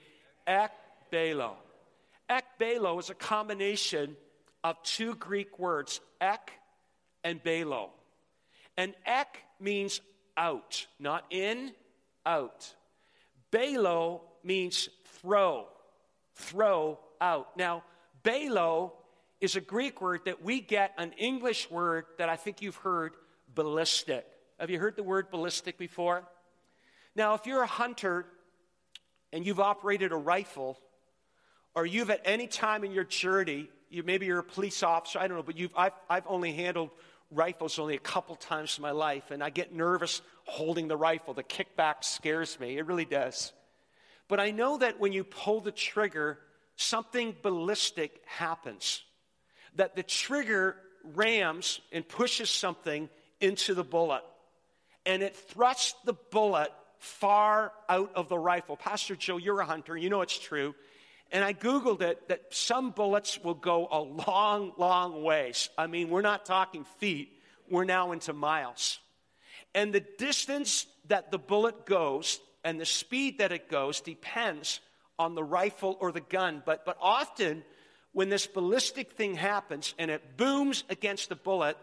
[0.48, 1.54] Ekbalo.
[2.30, 4.16] Ekbalo is a combination
[4.64, 6.52] of two Greek words, ek
[7.24, 7.90] and balo.
[8.78, 10.02] And ek means
[10.36, 11.72] out, not in,
[12.26, 12.74] out.
[13.52, 14.90] Balo means
[15.22, 15.68] throw,
[16.34, 17.56] throw out.
[17.58, 17.84] Now,
[18.24, 18.94] balo
[19.40, 23.14] is a Greek word that we get an English word that I think you've heard,
[23.54, 24.26] ballistic.
[24.60, 26.24] Have you heard the word ballistic before?
[27.16, 28.26] Now, if you're a hunter
[29.34, 30.80] and you've operated a rifle,
[31.74, 35.28] or you've at any time in your journey, you, maybe you're a police officer, I
[35.28, 36.92] don't know, but you've, I've, I've only handled
[37.32, 41.34] rifles only a couple times in my life, and I get nervous holding the rifle.
[41.34, 43.52] The kickback scares me, it really does.
[44.28, 46.40] But I know that when you pull the trigger,
[46.76, 49.04] something ballistic happens.
[49.76, 53.10] That the trigger rams and pushes something
[53.42, 54.24] into the bullet,
[55.06, 58.76] and it thrusts the bullet far out of the rifle.
[58.76, 60.76] Pastor Joe, you're a hunter, you know it's true.
[61.32, 65.70] And I Googled it that some bullets will go a long, long ways.
[65.78, 67.32] I mean, we're not talking feet,
[67.70, 69.00] we're now into miles.
[69.74, 74.80] And the distance that the bullet goes and the speed that it goes depends
[75.20, 76.64] on the rifle or the gun.
[76.66, 77.64] But, but often,
[78.14, 81.78] when this ballistic thing happens and it booms against the bullet,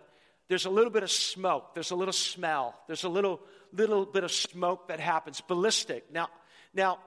[0.53, 3.41] there's a little bit of smoke, there's a little smell, there's a little,
[3.73, 5.41] little bit of smoke that happens.
[5.41, 6.13] Ballistic.
[6.13, 6.29] Now,
[6.75, 6.99] now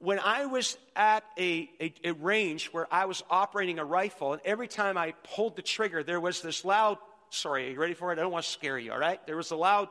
[0.00, 4.42] when I was at a, a, a, range where I was operating a rifle, and
[4.44, 6.98] every time I pulled the trigger, there was this loud,
[7.30, 8.18] sorry, are you ready for it?
[8.18, 9.24] I don't want to scare you, all right?
[9.28, 9.88] There was a loud,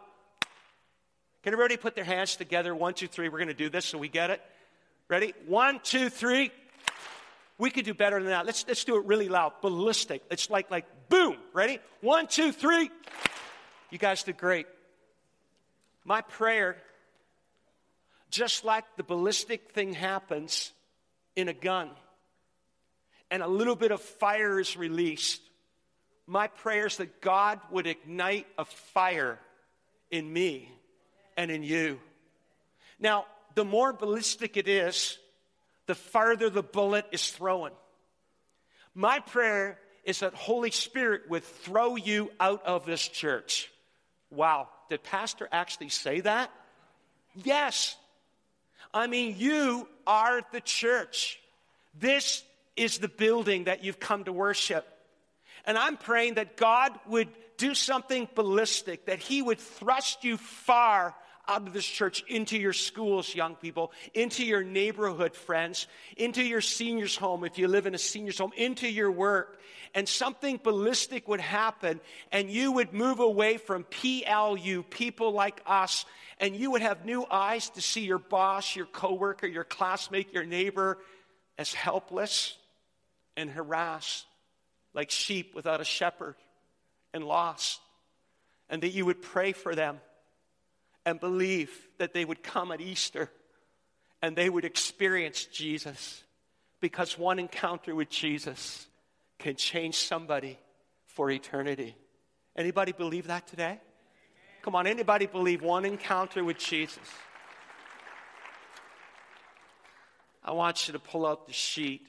[1.43, 2.75] can everybody put their hands together?
[2.75, 3.29] One, two, three.
[3.29, 4.41] We're going to do this so we get it.
[5.07, 5.33] Ready?
[5.47, 6.51] One, two, three.
[7.61, 8.47] We could do better than that.
[8.47, 9.53] Let's, let's do it really loud.
[9.61, 10.23] Ballistic.
[10.31, 11.37] It's like, like boom.
[11.53, 11.77] Ready?
[12.01, 12.89] One, two, three.
[13.91, 14.65] You guys did great.
[16.03, 16.77] My prayer
[18.31, 20.71] just like the ballistic thing happens
[21.35, 21.91] in a gun
[23.29, 25.41] and a little bit of fire is released,
[26.25, 29.37] my prayer is that God would ignite a fire
[30.09, 30.67] in me
[31.37, 31.99] and in you.
[32.99, 35.19] Now, the more ballistic it is,
[35.91, 37.69] the farther the bullet is thrown.
[38.95, 43.69] My prayer is that Holy Spirit would throw you out of this church.
[44.29, 46.49] Wow, did Pastor actually say that?
[47.35, 47.97] Yes.
[48.93, 51.41] I mean, you are the church.
[51.99, 52.41] This
[52.77, 54.87] is the building that you've come to worship.
[55.65, 57.27] And I'm praying that God would
[57.57, 61.13] do something ballistic, that He would thrust you far
[61.51, 65.85] out of this church into your schools, young people, into your neighborhood friends,
[66.15, 69.59] into your seniors' home if you live in a seniors' home, into your work.
[69.93, 71.99] And something ballistic would happen,
[72.31, 76.05] and you would move away from PLU, people like us,
[76.39, 80.45] and you would have new eyes to see your boss, your coworker, your classmate, your
[80.45, 80.97] neighbor
[81.57, 82.57] as helpless
[83.35, 84.25] and harassed
[84.93, 86.35] like sheep without a shepherd
[87.13, 87.81] and lost,
[88.69, 89.99] and that you would pray for them
[91.05, 93.29] and believe that they would come at Easter
[94.21, 96.23] and they would experience Jesus
[96.79, 98.87] because one encounter with Jesus
[99.39, 100.57] can change somebody
[101.07, 101.95] for eternity.
[102.55, 103.79] Anybody believe that today?
[104.61, 106.99] Come on, anybody believe one encounter with Jesus?
[110.43, 112.05] I want you to pull out the sheet.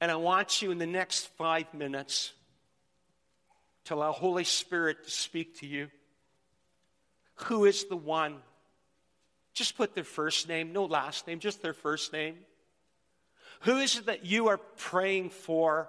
[0.00, 2.32] And I want you in the next five minutes
[3.84, 5.88] to allow Holy Spirit to speak to you.
[7.44, 8.38] Who is the one?
[9.52, 12.36] Just put their first name, no last name, just their first name.
[13.60, 15.88] Who is it that you are praying for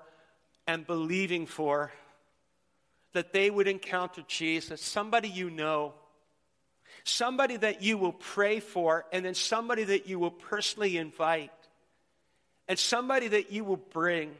[0.66, 1.92] and believing for
[3.14, 4.82] that they would encounter Jesus?
[4.82, 5.94] Somebody you know,
[7.04, 11.52] somebody that you will pray for, and then somebody that you will personally invite,
[12.68, 14.34] and somebody that you will bring.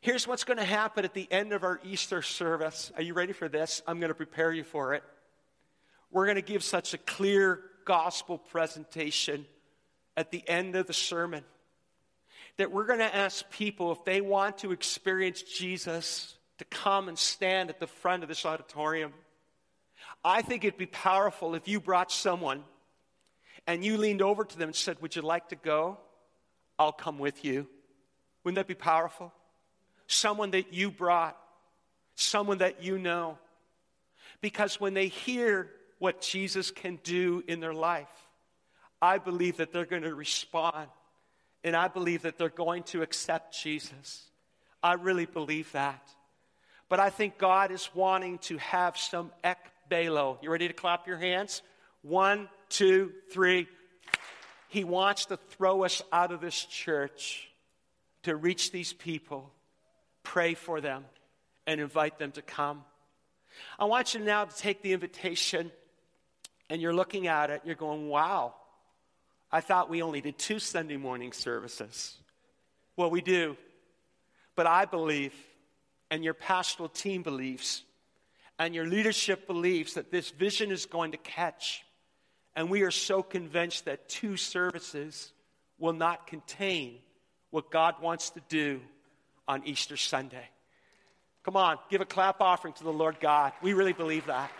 [0.00, 2.92] Here's what's going to happen at the end of our Easter service.
[2.96, 3.82] Are you ready for this?
[3.86, 5.02] I'm going to prepare you for it.
[6.10, 9.46] We're going to give such a clear gospel presentation
[10.16, 11.44] at the end of the sermon
[12.56, 17.18] that we're going to ask people if they want to experience Jesus to come and
[17.18, 19.12] stand at the front of this auditorium.
[20.24, 22.64] I think it'd be powerful if you brought someone
[23.66, 25.98] and you leaned over to them and said, Would you like to go?
[26.78, 27.66] I'll come with you.
[28.44, 29.32] Wouldn't that be powerful?
[30.06, 31.36] Someone that you brought,
[32.14, 33.38] someone that you know.
[34.40, 38.08] Because when they hear what Jesus can do in their life,
[39.00, 40.88] I believe that they're going to respond.
[41.64, 44.22] And I believe that they're going to accept Jesus.
[44.82, 46.08] I really believe that.
[46.88, 50.40] But I think God is wanting to have some ekbalo.
[50.42, 51.62] You ready to clap your hands?
[52.02, 53.66] One, two, three.
[54.68, 57.48] He wants to throw us out of this church
[58.22, 59.52] to reach these people,
[60.22, 61.04] pray for them,
[61.66, 62.84] and invite them to come.
[63.78, 65.72] I want you now to take the invitation
[66.68, 68.54] and you're looking at it, you're going, wow,
[69.50, 72.16] I thought we only did two Sunday morning services.
[72.96, 73.56] Well, we do.
[74.54, 75.34] But I believe,
[76.10, 77.82] and your pastoral team believes,
[78.58, 81.84] and your leadership believes that this vision is going to catch.
[82.54, 85.32] And we are so convinced that two services
[85.78, 86.98] will not contain
[87.50, 88.80] what God wants to do
[89.46, 90.48] on Easter Sunday.
[91.44, 93.52] Come on, give a clap offering to the Lord God.
[93.62, 94.50] We really believe that.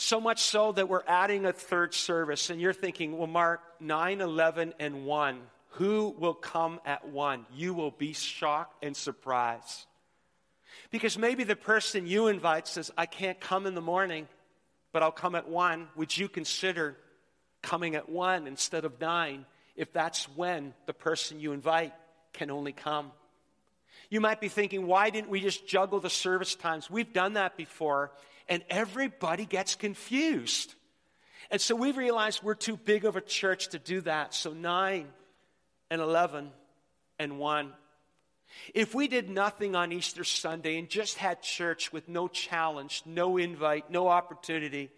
[0.00, 2.50] So much so that we're adding a third service.
[2.50, 5.40] And you're thinking, well, Mark, 9, 11, and 1.
[5.72, 7.46] Who will come at 1?
[7.52, 9.86] You will be shocked and surprised.
[10.92, 14.28] Because maybe the person you invite says, I can't come in the morning,
[14.92, 15.88] but I'll come at 1.
[15.96, 16.96] Would you consider
[17.60, 21.92] coming at 1 instead of 9 if that's when the person you invite
[22.32, 23.10] can only come?
[24.10, 26.88] You might be thinking, why didn't we just juggle the service times?
[26.88, 28.12] We've done that before,
[28.48, 30.74] and everybody gets confused.
[31.50, 34.34] And so we realized we're too big of a church to do that.
[34.34, 35.06] So 9
[35.90, 36.50] and 11
[37.18, 37.72] and 1.
[38.74, 43.36] If we did nothing on Easter Sunday and just had church with no challenge, no
[43.36, 44.90] invite, no opportunity,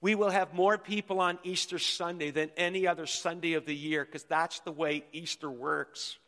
[0.00, 4.04] we will have more people on Easter Sunday than any other Sunday of the year
[4.04, 6.18] because that's the way Easter works.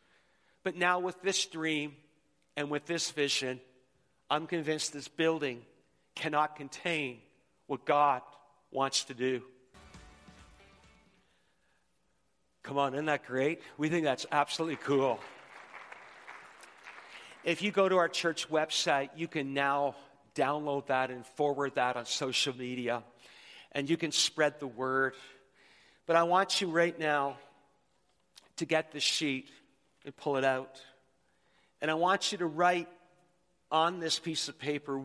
[0.63, 1.95] But now, with this dream
[2.57, 3.61] and with this vision,
[4.31, 5.63] I'm convinced this building
[6.15, 7.19] cannot contain
[7.67, 8.23] what God
[8.71, 9.43] wants to do.
[12.63, 13.61] Come on, isn't that great?
[13.77, 15.21] We think that's absolutely cool.
[17.45, 19.97] If you go to our church website, you can now
[20.35, 23.03] download that and forward that on social media,
[23.73, 25.15] and you can spread the word.
[26.07, 27.37] But I want you right now
[28.57, 29.51] to get the sheet
[30.05, 30.81] and pull it out.
[31.83, 32.89] And I want you to write
[33.71, 35.03] on this piece of paper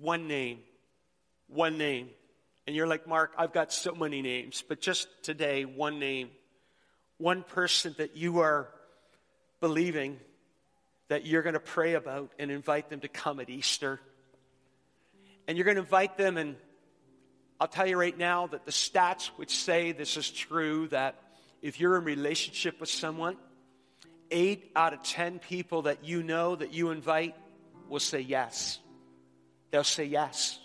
[0.00, 0.58] one name.
[1.48, 2.10] One name.
[2.66, 6.30] And you're like, Mark, I've got so many names, but just today, one name.
[7.18, 8.68] One person that you are
[9.60, 10.18] believing
[11.08, 14.00] that you're going to pray about and invite them to come at Easter.
[15.46, 16.56] And you're going to invite them, and
[17.60, 21.16] I'll tell you right now that the stats which say this is true that
[21.60, 23.36] if you're in relationship with someone,
[24.30, 27.34] eight out of ten people that you know that you invite
[27.88, 28.78] will say yes
[29.72, 30.60] they'll say yes.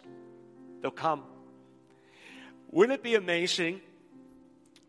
[0.81, 1.23] They'll come.
[2.69, 3.81] Wouldn't it be amazing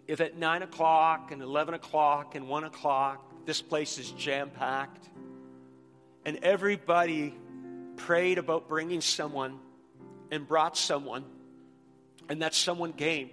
[0.06, 5.08] if at 9 o'clock and 11 o'clock and 1 o'clock, this place is jam packed,
[6.26, 7.34] and everybody
[7.96, 9.58] prayed about bringing someone
[10.30, 11.24] and brought someone,
[12.28, 13.30] and that someone came?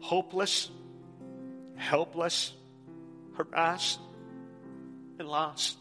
[0.00, 0.70] Hopeless,
[1.76, 2.52] helpless,
[3.36, 4.00] harassed,
[5.18, 5.76] and lost.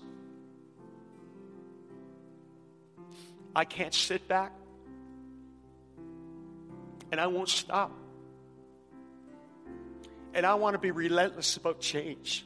[3.55, 4.51] I can't sit back
[7.11, 7.91] and I won't stop.
[10.33, 12.43] And I want to be relentless about change.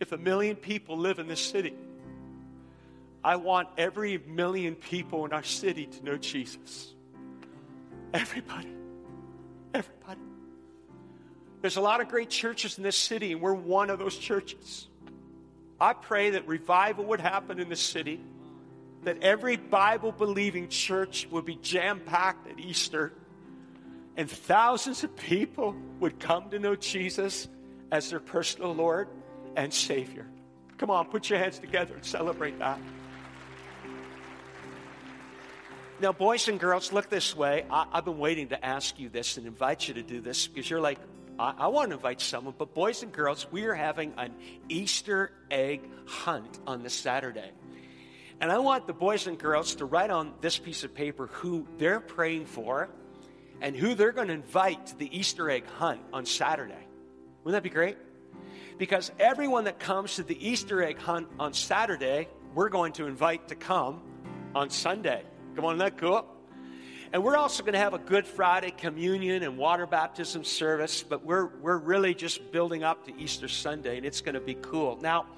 [0.00, 1.74] If a million people live in this city,
[3.22, 6.92] I want every million people in our city to know Jesus.
[8.12, 8.74] Everybody.
[9.72, 10.20] Everybody.
[11.62, 14.88] There's a lot of great churches in this city, and we're one of those churches.
[15.80, 18.20] I pray that revival would happen in this city,
[19.04, 23.12] that every Bible believing church would be jam packed at Easter,
[24.16, 27.48] and thousands of people would come to know Jesus
[27.90, 29.08] as their personal Lord
[29.56, 30.26] and Savior.
[30.78, 32.78] Come on, put your hands together and celebrate that.
[36.00, 37.64] Now, boys and girls, look this way.
[37.70, 40.68] I, have been waiting to ask you this and invite you to do this because
[40.68, 40.98] you're like,
[41.38, 42.54] I, I want to invite someone.
[42.58, 44.34] But, boys and girls, we are having an
[44.68, 47.50] Easter egg hunt on this Saturday.
[48.44, 51.66] And I want the boys and girls to write on this piece of paper who
[51.78, 52.90] they're praying for
[53.62, 56.86] and who they're going to invite to the Easter egg hunt on Saturday.
[57.42, 57.96] Wouldn't that be great?
[58.76, 63.48] Because everyone that comes to the Easter egg hunt on Saturday, we're going to invite
[63.48, 64.02] to come
[64.54, 65.22] on Sunday.
[65.56, 66.26] Come on, isn't that cool?
[67.14, 71.24] And we're also going to have a Good Friday communion and water baptism service, but
[71.24, 74.98] we're, we're really just building up to Easter Sunday, and it's going to be cool.
[75.00, 75.28] Now,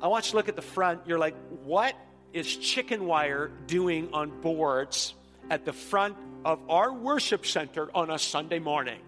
[0.00, 1.00] I want you to look at the front.
[1.08, 1.34] You're like,
[1.64, 1.96] what
[2.34, 5.14] is chicken wire doing on boards
[5.48, 8.98] at the front of our worship center on a Sunday morning?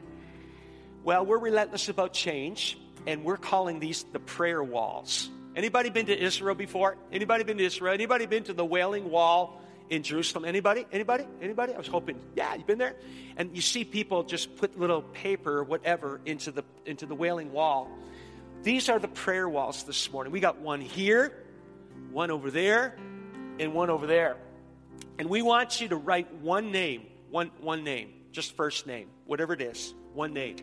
[1.03, 5.29] Well, we're relentless about change, and we're calling these the prayer walls.
[5.57, 6.97] Anybody been to Israel before?
[7.13, 7.93] Anybody been to Israel?
[7.93, 9.61] Anybody been to the Wailing Wall
[9.91, 10.45] in Jerusalem.
[10.45, 10.87] Anybody?
[10.93, 11.25] Anybody?
[11.43, 11.75] Anybody?
[11.75, 12.21] I was hoping.
[12.37, 12.95] Yeah, you've been there.
[13.37, 17.91] And you see people just put little paper, whatever, into the into the Wailing Wall.
[18.63, 20.33] These are the prayer walls this morning.
[20.33, 21.33] We got one here,
[22.11, 22.97] one over there,
[23.59, 24.37] and one over there.
[25.19, 29.53] And we want you to write one name, one one name, just first name, whatever
[29.53, 30.57] it is, one name.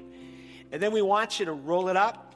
[0.71, 2.35] And then we want you to roll it up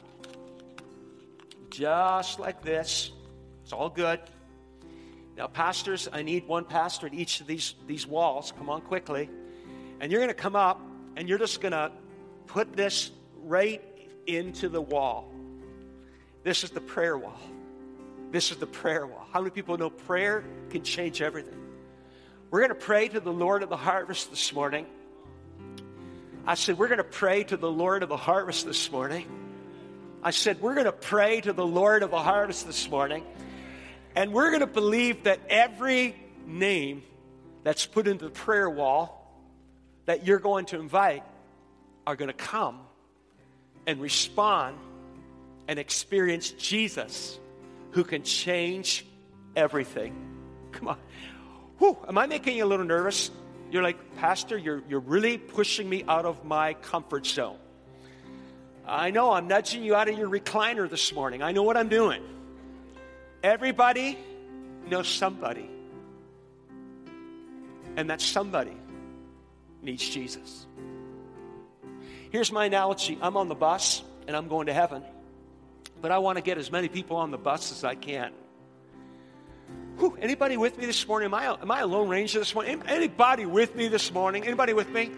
[1.69, 3.11] just like this.
[3.63, 4.19] It's all good.
[5.35, 8.51] Now, pastors, I need one pastor at each of these, these walls.
[8.57, 9.29] Come on quickly.
[9.99, 10.81] And you're going to come up
[11.15, 11.91] and you're just going to
[12.47, 13.11] put this
[13.43, 13.83] right
[14.25, 15.31] into the wall.
[16.43, 17.39] This is the prayer wall.
[18.32, 19.25] This is the prayer wall.
[19.32, 21.57] How many people know prayer can change everything?
[22.51, 24.86] We're going to pray to the Lord of the harvest this morning.
[26.45, 29.28] I said, We're going to pray to the Lord of the harvest this morning.
[30.23, 33.23] I said, We're going to pray to the Lord of the harvest this morning.
[34.15, 36.15] And we're going to believe that every
[36.45, 37.03] name
[37.63, 39.13] that's put into the prayer wall
[40.05, 41.23] that you're going to invite
[42.05, 42.80] are going to come
[43.86, 44.78] and respond
[45.67, 47.38] and experience Jesus
[47.97, 49.03] who can change
[49.55, 50.13] everything.
[50.71, 50.97] Come on.
[51.79, 53.31] Whew, am I making you a little nervous?
[53.71, 57.57] You're like, Pastor, you're, you're really pushing me out of my comfort zone.
[58.85, 61.41] I know I'm nudging you out of your recliner this morning.
[61.41, 62.21] I know what I'm doing.
[63.41, 64.15] Everybody
[64.87, 65.67] knows somebody.
[67.95, 68.77] And that somebody
[69.81, 70.67] needs Jesus.
[72.29, 75.03] Here's my analogy I'm on the bus and I'm going to heaven,
[76.01, 78.33] but I want to get as many people on the bus as I can.
[79.97, 81.27] Whew, anybody with me this morning?
[81.27, 82.83] Am I, am I a lone ranger this morning?
[82.87, 84.43] Anybody with me this morning?
[84.43, 85.11] Anybody with me?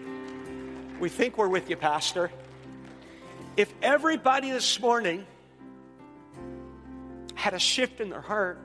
[0.98, 2.30] We think we're with you, Pastor.
[3.56, 5.26] If everybody this morning
[7.40, 8.58] had a shift in their heart.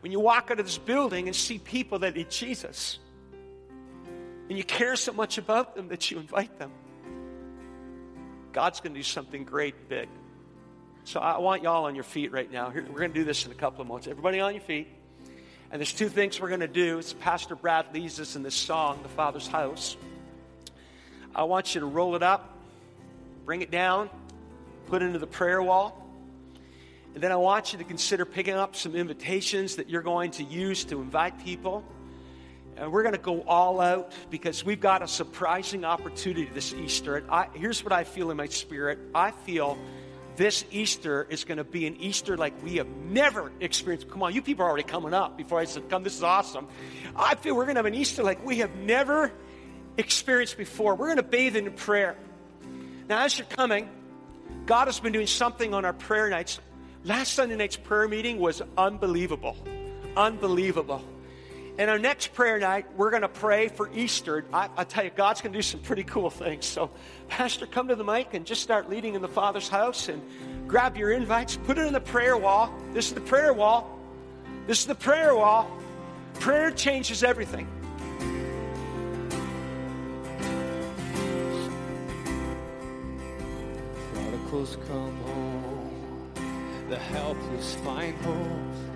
[0.00, 3.00] When you walk out of this building and see people that need Jesus,
[4.48, 6.70] and you care so much about them that you invite them,
[8.52, 10.08] God's going to do something great big.
[11.04, 12.70] So I want y'all on your feet right now.
[12.74, 14.06] We're going to do this in a couple of months.
[14.06, 14.88] Everybody on your feet.
[15.70, 16.98] And there's two things we're going to do.
[16.98, 19.96] It's Pastor Brad leads us in this song, The Father's House.
[21.34, 22.58] I want you to roll it up,
[23.46, 24.10] bring it down,
[24.86, 25.98] put it into the prayer wall.
[27.14, 30.44] And then I want you to consider picking up some invitations that you're going to
[30.44, 31.84] use to invite people.
[32.76, 37.16] And we're going to go all out because we've got a surprising opportunity this Easter.
[37.16, 39.78] And I, here's what I feel in my spirit I feel
[40.36, 44.08] this Easter is going to be an Easter like we have never experienced.
[44.08, 46.68] Come on, you people are already coming up before I said, Come, this is awesome.
[47.14, 49.30] I feel we're going to have an Easter like we have never
[49.98, 50.94] experienced before.
[50.94, 52.16] We're going to bathe in prayer.
[53.08, 53.90] Now, as you're coming,
[54.64, 56.58] God has been doing something on our prayer nights
[57.04, 59.56] Last Sunday night's prayer meeting was unbelievable.
[60.16, 61.02] Unbelievable.
[61.78, 64.44] And our next prayer night, we're going to pray for Easter.
[64.52, 66.66] I, I tell you, God's going to do some pretty cool things.
[66.66, 66.90] So,
[67.28, 70.20] Pastor, come to the mic and just start leading in the Father's house and
[70.68, 72.72] grab your invites, put it in the prayer wall.
[72.92, 73.98] This is the prayer wall.
[74.66, 75.70] This is the prayer wall.
[76.34, 77.66] Prayer changes everything.
[84.12, 86.30] Prodigals come home,
[86.90, 88.91] the helpless find hope.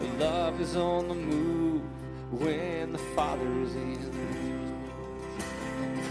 [0.00, 1.82] Love is on the move
[2.30, 3.98] when the Father is in.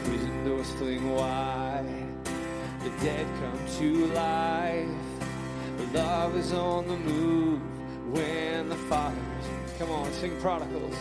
[0.04, 1.86] Prison doors fling wide,
[2.84, 4.88] the dead come to life.
[5.94, 7.62] Love is on the move
[8.12, 9.80] when the Father is in.
[9.80, 10.96] Come on, sing prodigals.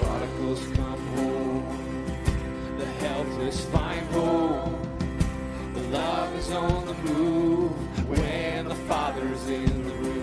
[0.00, 2.06] Prodigals come home,
[2.78, 4.86] the helpless find hope.
[5.90, 7.72] Love is on the move
[8.08, 10.19] when the Father's in the room.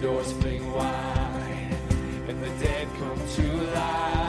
[0.00, 1.76] Doors fling wide
[2.28, 4.27] and the dead come to life.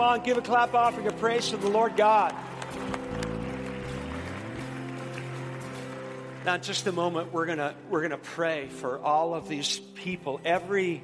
[0.00, 2.34] Come on, give a clap offering of praise to the Lord God.
[6.42, 10.40] Now, in just a moment, we're gonna we're gonna pray for all of these people.
[10.42, 11.02] Every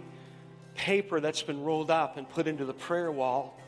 [0.77, 3.61] paper that's been rolled up and put into the prayer wall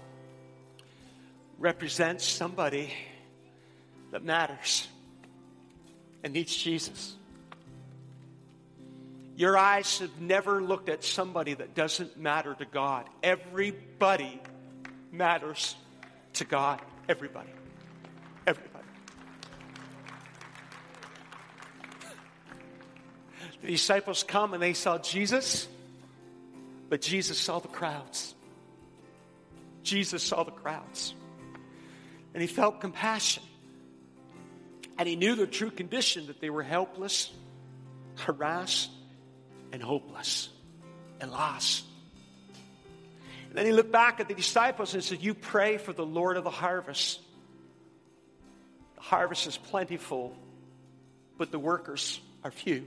[1.58, 2.90] represents somebody
[4.12, 4.88] that matters
[6.24, 7.14] and needs Jesus.
[9.36, 13.04] Your eyes have never looked at somebody that doesn't matter to God.
[13.22, 14.40] Everybody
[15.10, 15.76] matters
[16.34, 16.80] to God.
[17.08, 17.50] Everybody.
[18.46, 18.84] Everybody.
[23.62, 25.66] The disciples come and they saw Jesus,
[26.88, 28.34] but Jesus saw the crowds.
[29.82, 31.14] Jesus saw the crowds.
[32.34, 33.42] And he felt compassion.
[34.96, 37.32] And he knew their true condition that they were helpless,
[38.16, 38.90] harassed,
[39.72, 40.48] and hopeless,
[41.20, 41.84] and lost.
[43.48, 46.36] And then he looked back at the disciples and said, You pray for the Lord
[46.36, 47.20] of the harvest.
[48.96, 50.36] The harvest is plentiful,
[51.38, 52.86] but the workers are few.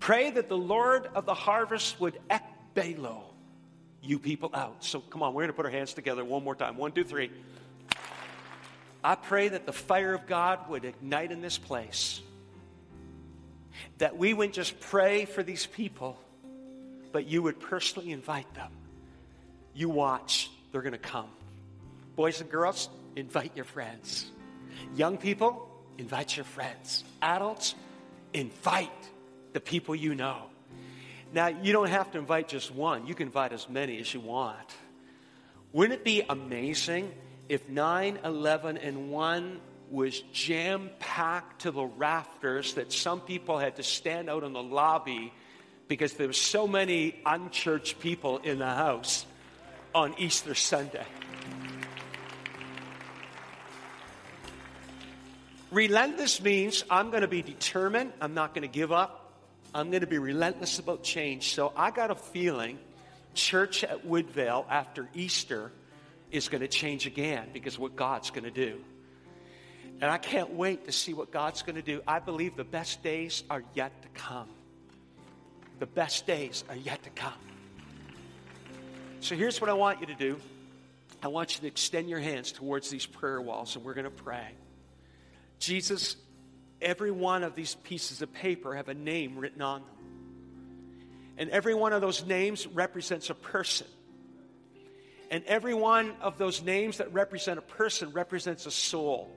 [0.00, 3.22] Pray that the Lord of the harvest would ekbalo
[4.02, 4.84] you people out.
[4.84, 6.76] So come on, we're going to put our hands together one more time.
[6.76, 7.30] One, two, three.
[9.02, 12.20] I pray that the fire of God would ignite in this place.
[13.98, 16.18] That we wouldn't just pray for these people,
[17.12, 18.70] but you would personally invite them.
[19.76, 21.28] You watch, they're going to come.
[22.16, 24.24] Boys and girls, invite your friends.
[24.94, 25.68] Young people,
[25.98, 27.04] invite your friends.
[27.20, 27.74] Adults,
[28.32, 28.90] invite
[29.52, 30.44] the people you know.
[31.30, 34.20] Now, you don't have to invite just one, you can invite as many as you
[34.20, 34.74] want.
[35.74, 37.12] Wouldn't it be amazing
[37.50, 39.60] if 9, 11, and 1
[39.90, 44.62] was jam packed to the rafters that some people had to stand out in the
[44.62, 45.34] lobby
[45.86, 49.26] because there were so many unchurched people in the house
[49.94, 51.06] on Easter Sunday?
[55.70, 59.26] Relentless means I'm going to be determined, I'm not going to give up.
[59.74, 61.52] I'm going to be relentless about change.
[61.52, 62.78] So I got a feeling
[63.34, 65.70] church at Woodvale after Easter
[66.30, 68.80] is going to change again because what God's going to do.
[70.00, 72.00] And I can't wait to see what God's going to do.
[72.06, 74.48] I believe the best days are yet to come.
[75.78, 77.45] The best days are yet to come.
[79.26, 80.38] So here's what I want you to do
[81.20, 84.10] I want you to extend your hands towards these prayer walls, and we're going to
[84.10, 84.46] pray.
[85.58, 86.14] Jesus,
[86.80, 89.90] every one of these pieces of paper have a name written on them.
[91.38, 93.88] And every one of those names represents a person.
[95.28, 99.36] And every one of those names that represent a person represents a soul.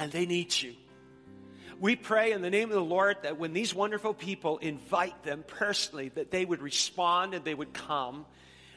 [0.00, 0.72] And they need you.
[1.78, 5.44] We pray in the name of the Lord that when these wonderful people invite them
[5.46, 8.24] personally, that they would respond and they would come.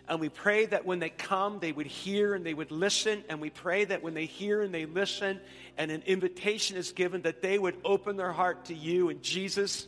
[0.07, 3.23] And we pray that when they come, they would hear and they would listen.
[3.29, 5.39] And we pray that when they hear and they listen
[5.77, 9.09] and an invitation is given, that they would open their heart to you.
[9.09, 9.87] And Jesus,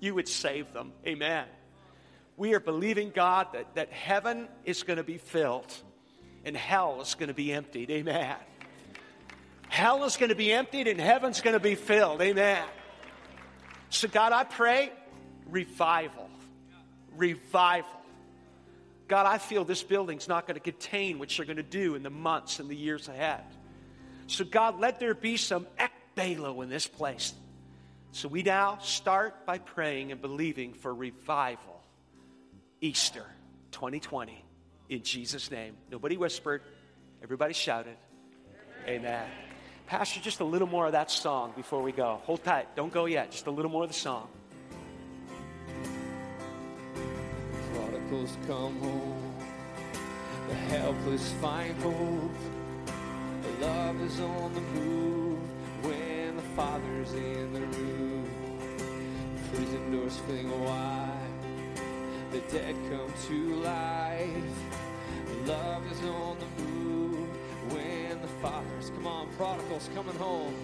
[0.00, 0.92] you would save them.
[1.06, 1.46] Amen
[2.40, 5.70] we are believing, God, that, that heaven is going to be filled
[6.42, 7.90] and hell is going to be emptied.
[7.90, 8.34] Amen.
[9.68, 12.22] Hell is going to be emptied and heaven's going to be filled.
[12.22, 12.64] Amen.
[13.90, 14.90] So, God, I pray
[15.50, 16.30] revival.
[17.14, 17.99] Revival.
[19.10, 22.04] God, I feel this building's not going to contain what you're going to do in
[22.04, 23.42] the months and the years ahead.
[24.28, 27.34] So, God, let there be some ekbalo in this place.
[28.12, 31.82] So, we now start by praying and believing for revival
[32.80, 33.24] Easter
[33.72, 34.44] 2020
[34.90, 35.74] in Jesus' name.
[35.90, 36.62] Nobody whispered,
[37.20, 37.96] everybody shouted.
[38.86, 39.26] Amen.
[39.88, 42.20] Pastor, just a little more of that song before we go.
[42.26, 42.76] Hold tight.
[42.76, 43.32] Don't go yet.
[43.32, 44.28] Just a little more of the song.
[48.10, 49.34] Prodigals come home.
[50.48, 52.34] The helpless find hope.
[53.42, 55.38] The love is on the move
[55.82, 58.28] when the Father's in the room.
[59.54, 61.20] Prison doors fling wide
[62.32, 64.58] the dead come to life.
[65.46, 67.28] Love is on the move
[67.72, 70.54] when the fathers come on, prodigals coming home.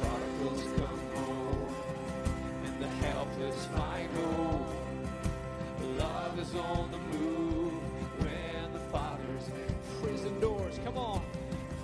[0.00, 1.74] Prodigals come home,
[2.64, 4.41] and the helpless find hope
[6.52, 7.72] is on the move
[8.18, 9.48] when the Father's.
[10.02, 11.22] Prison doors, come on.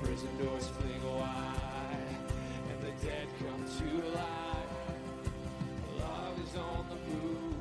[0.02, 1.96] Prison doors fling wide
[2.70, 4.28] and the dead come to life.
[5.98, 7.57] Love is on the move.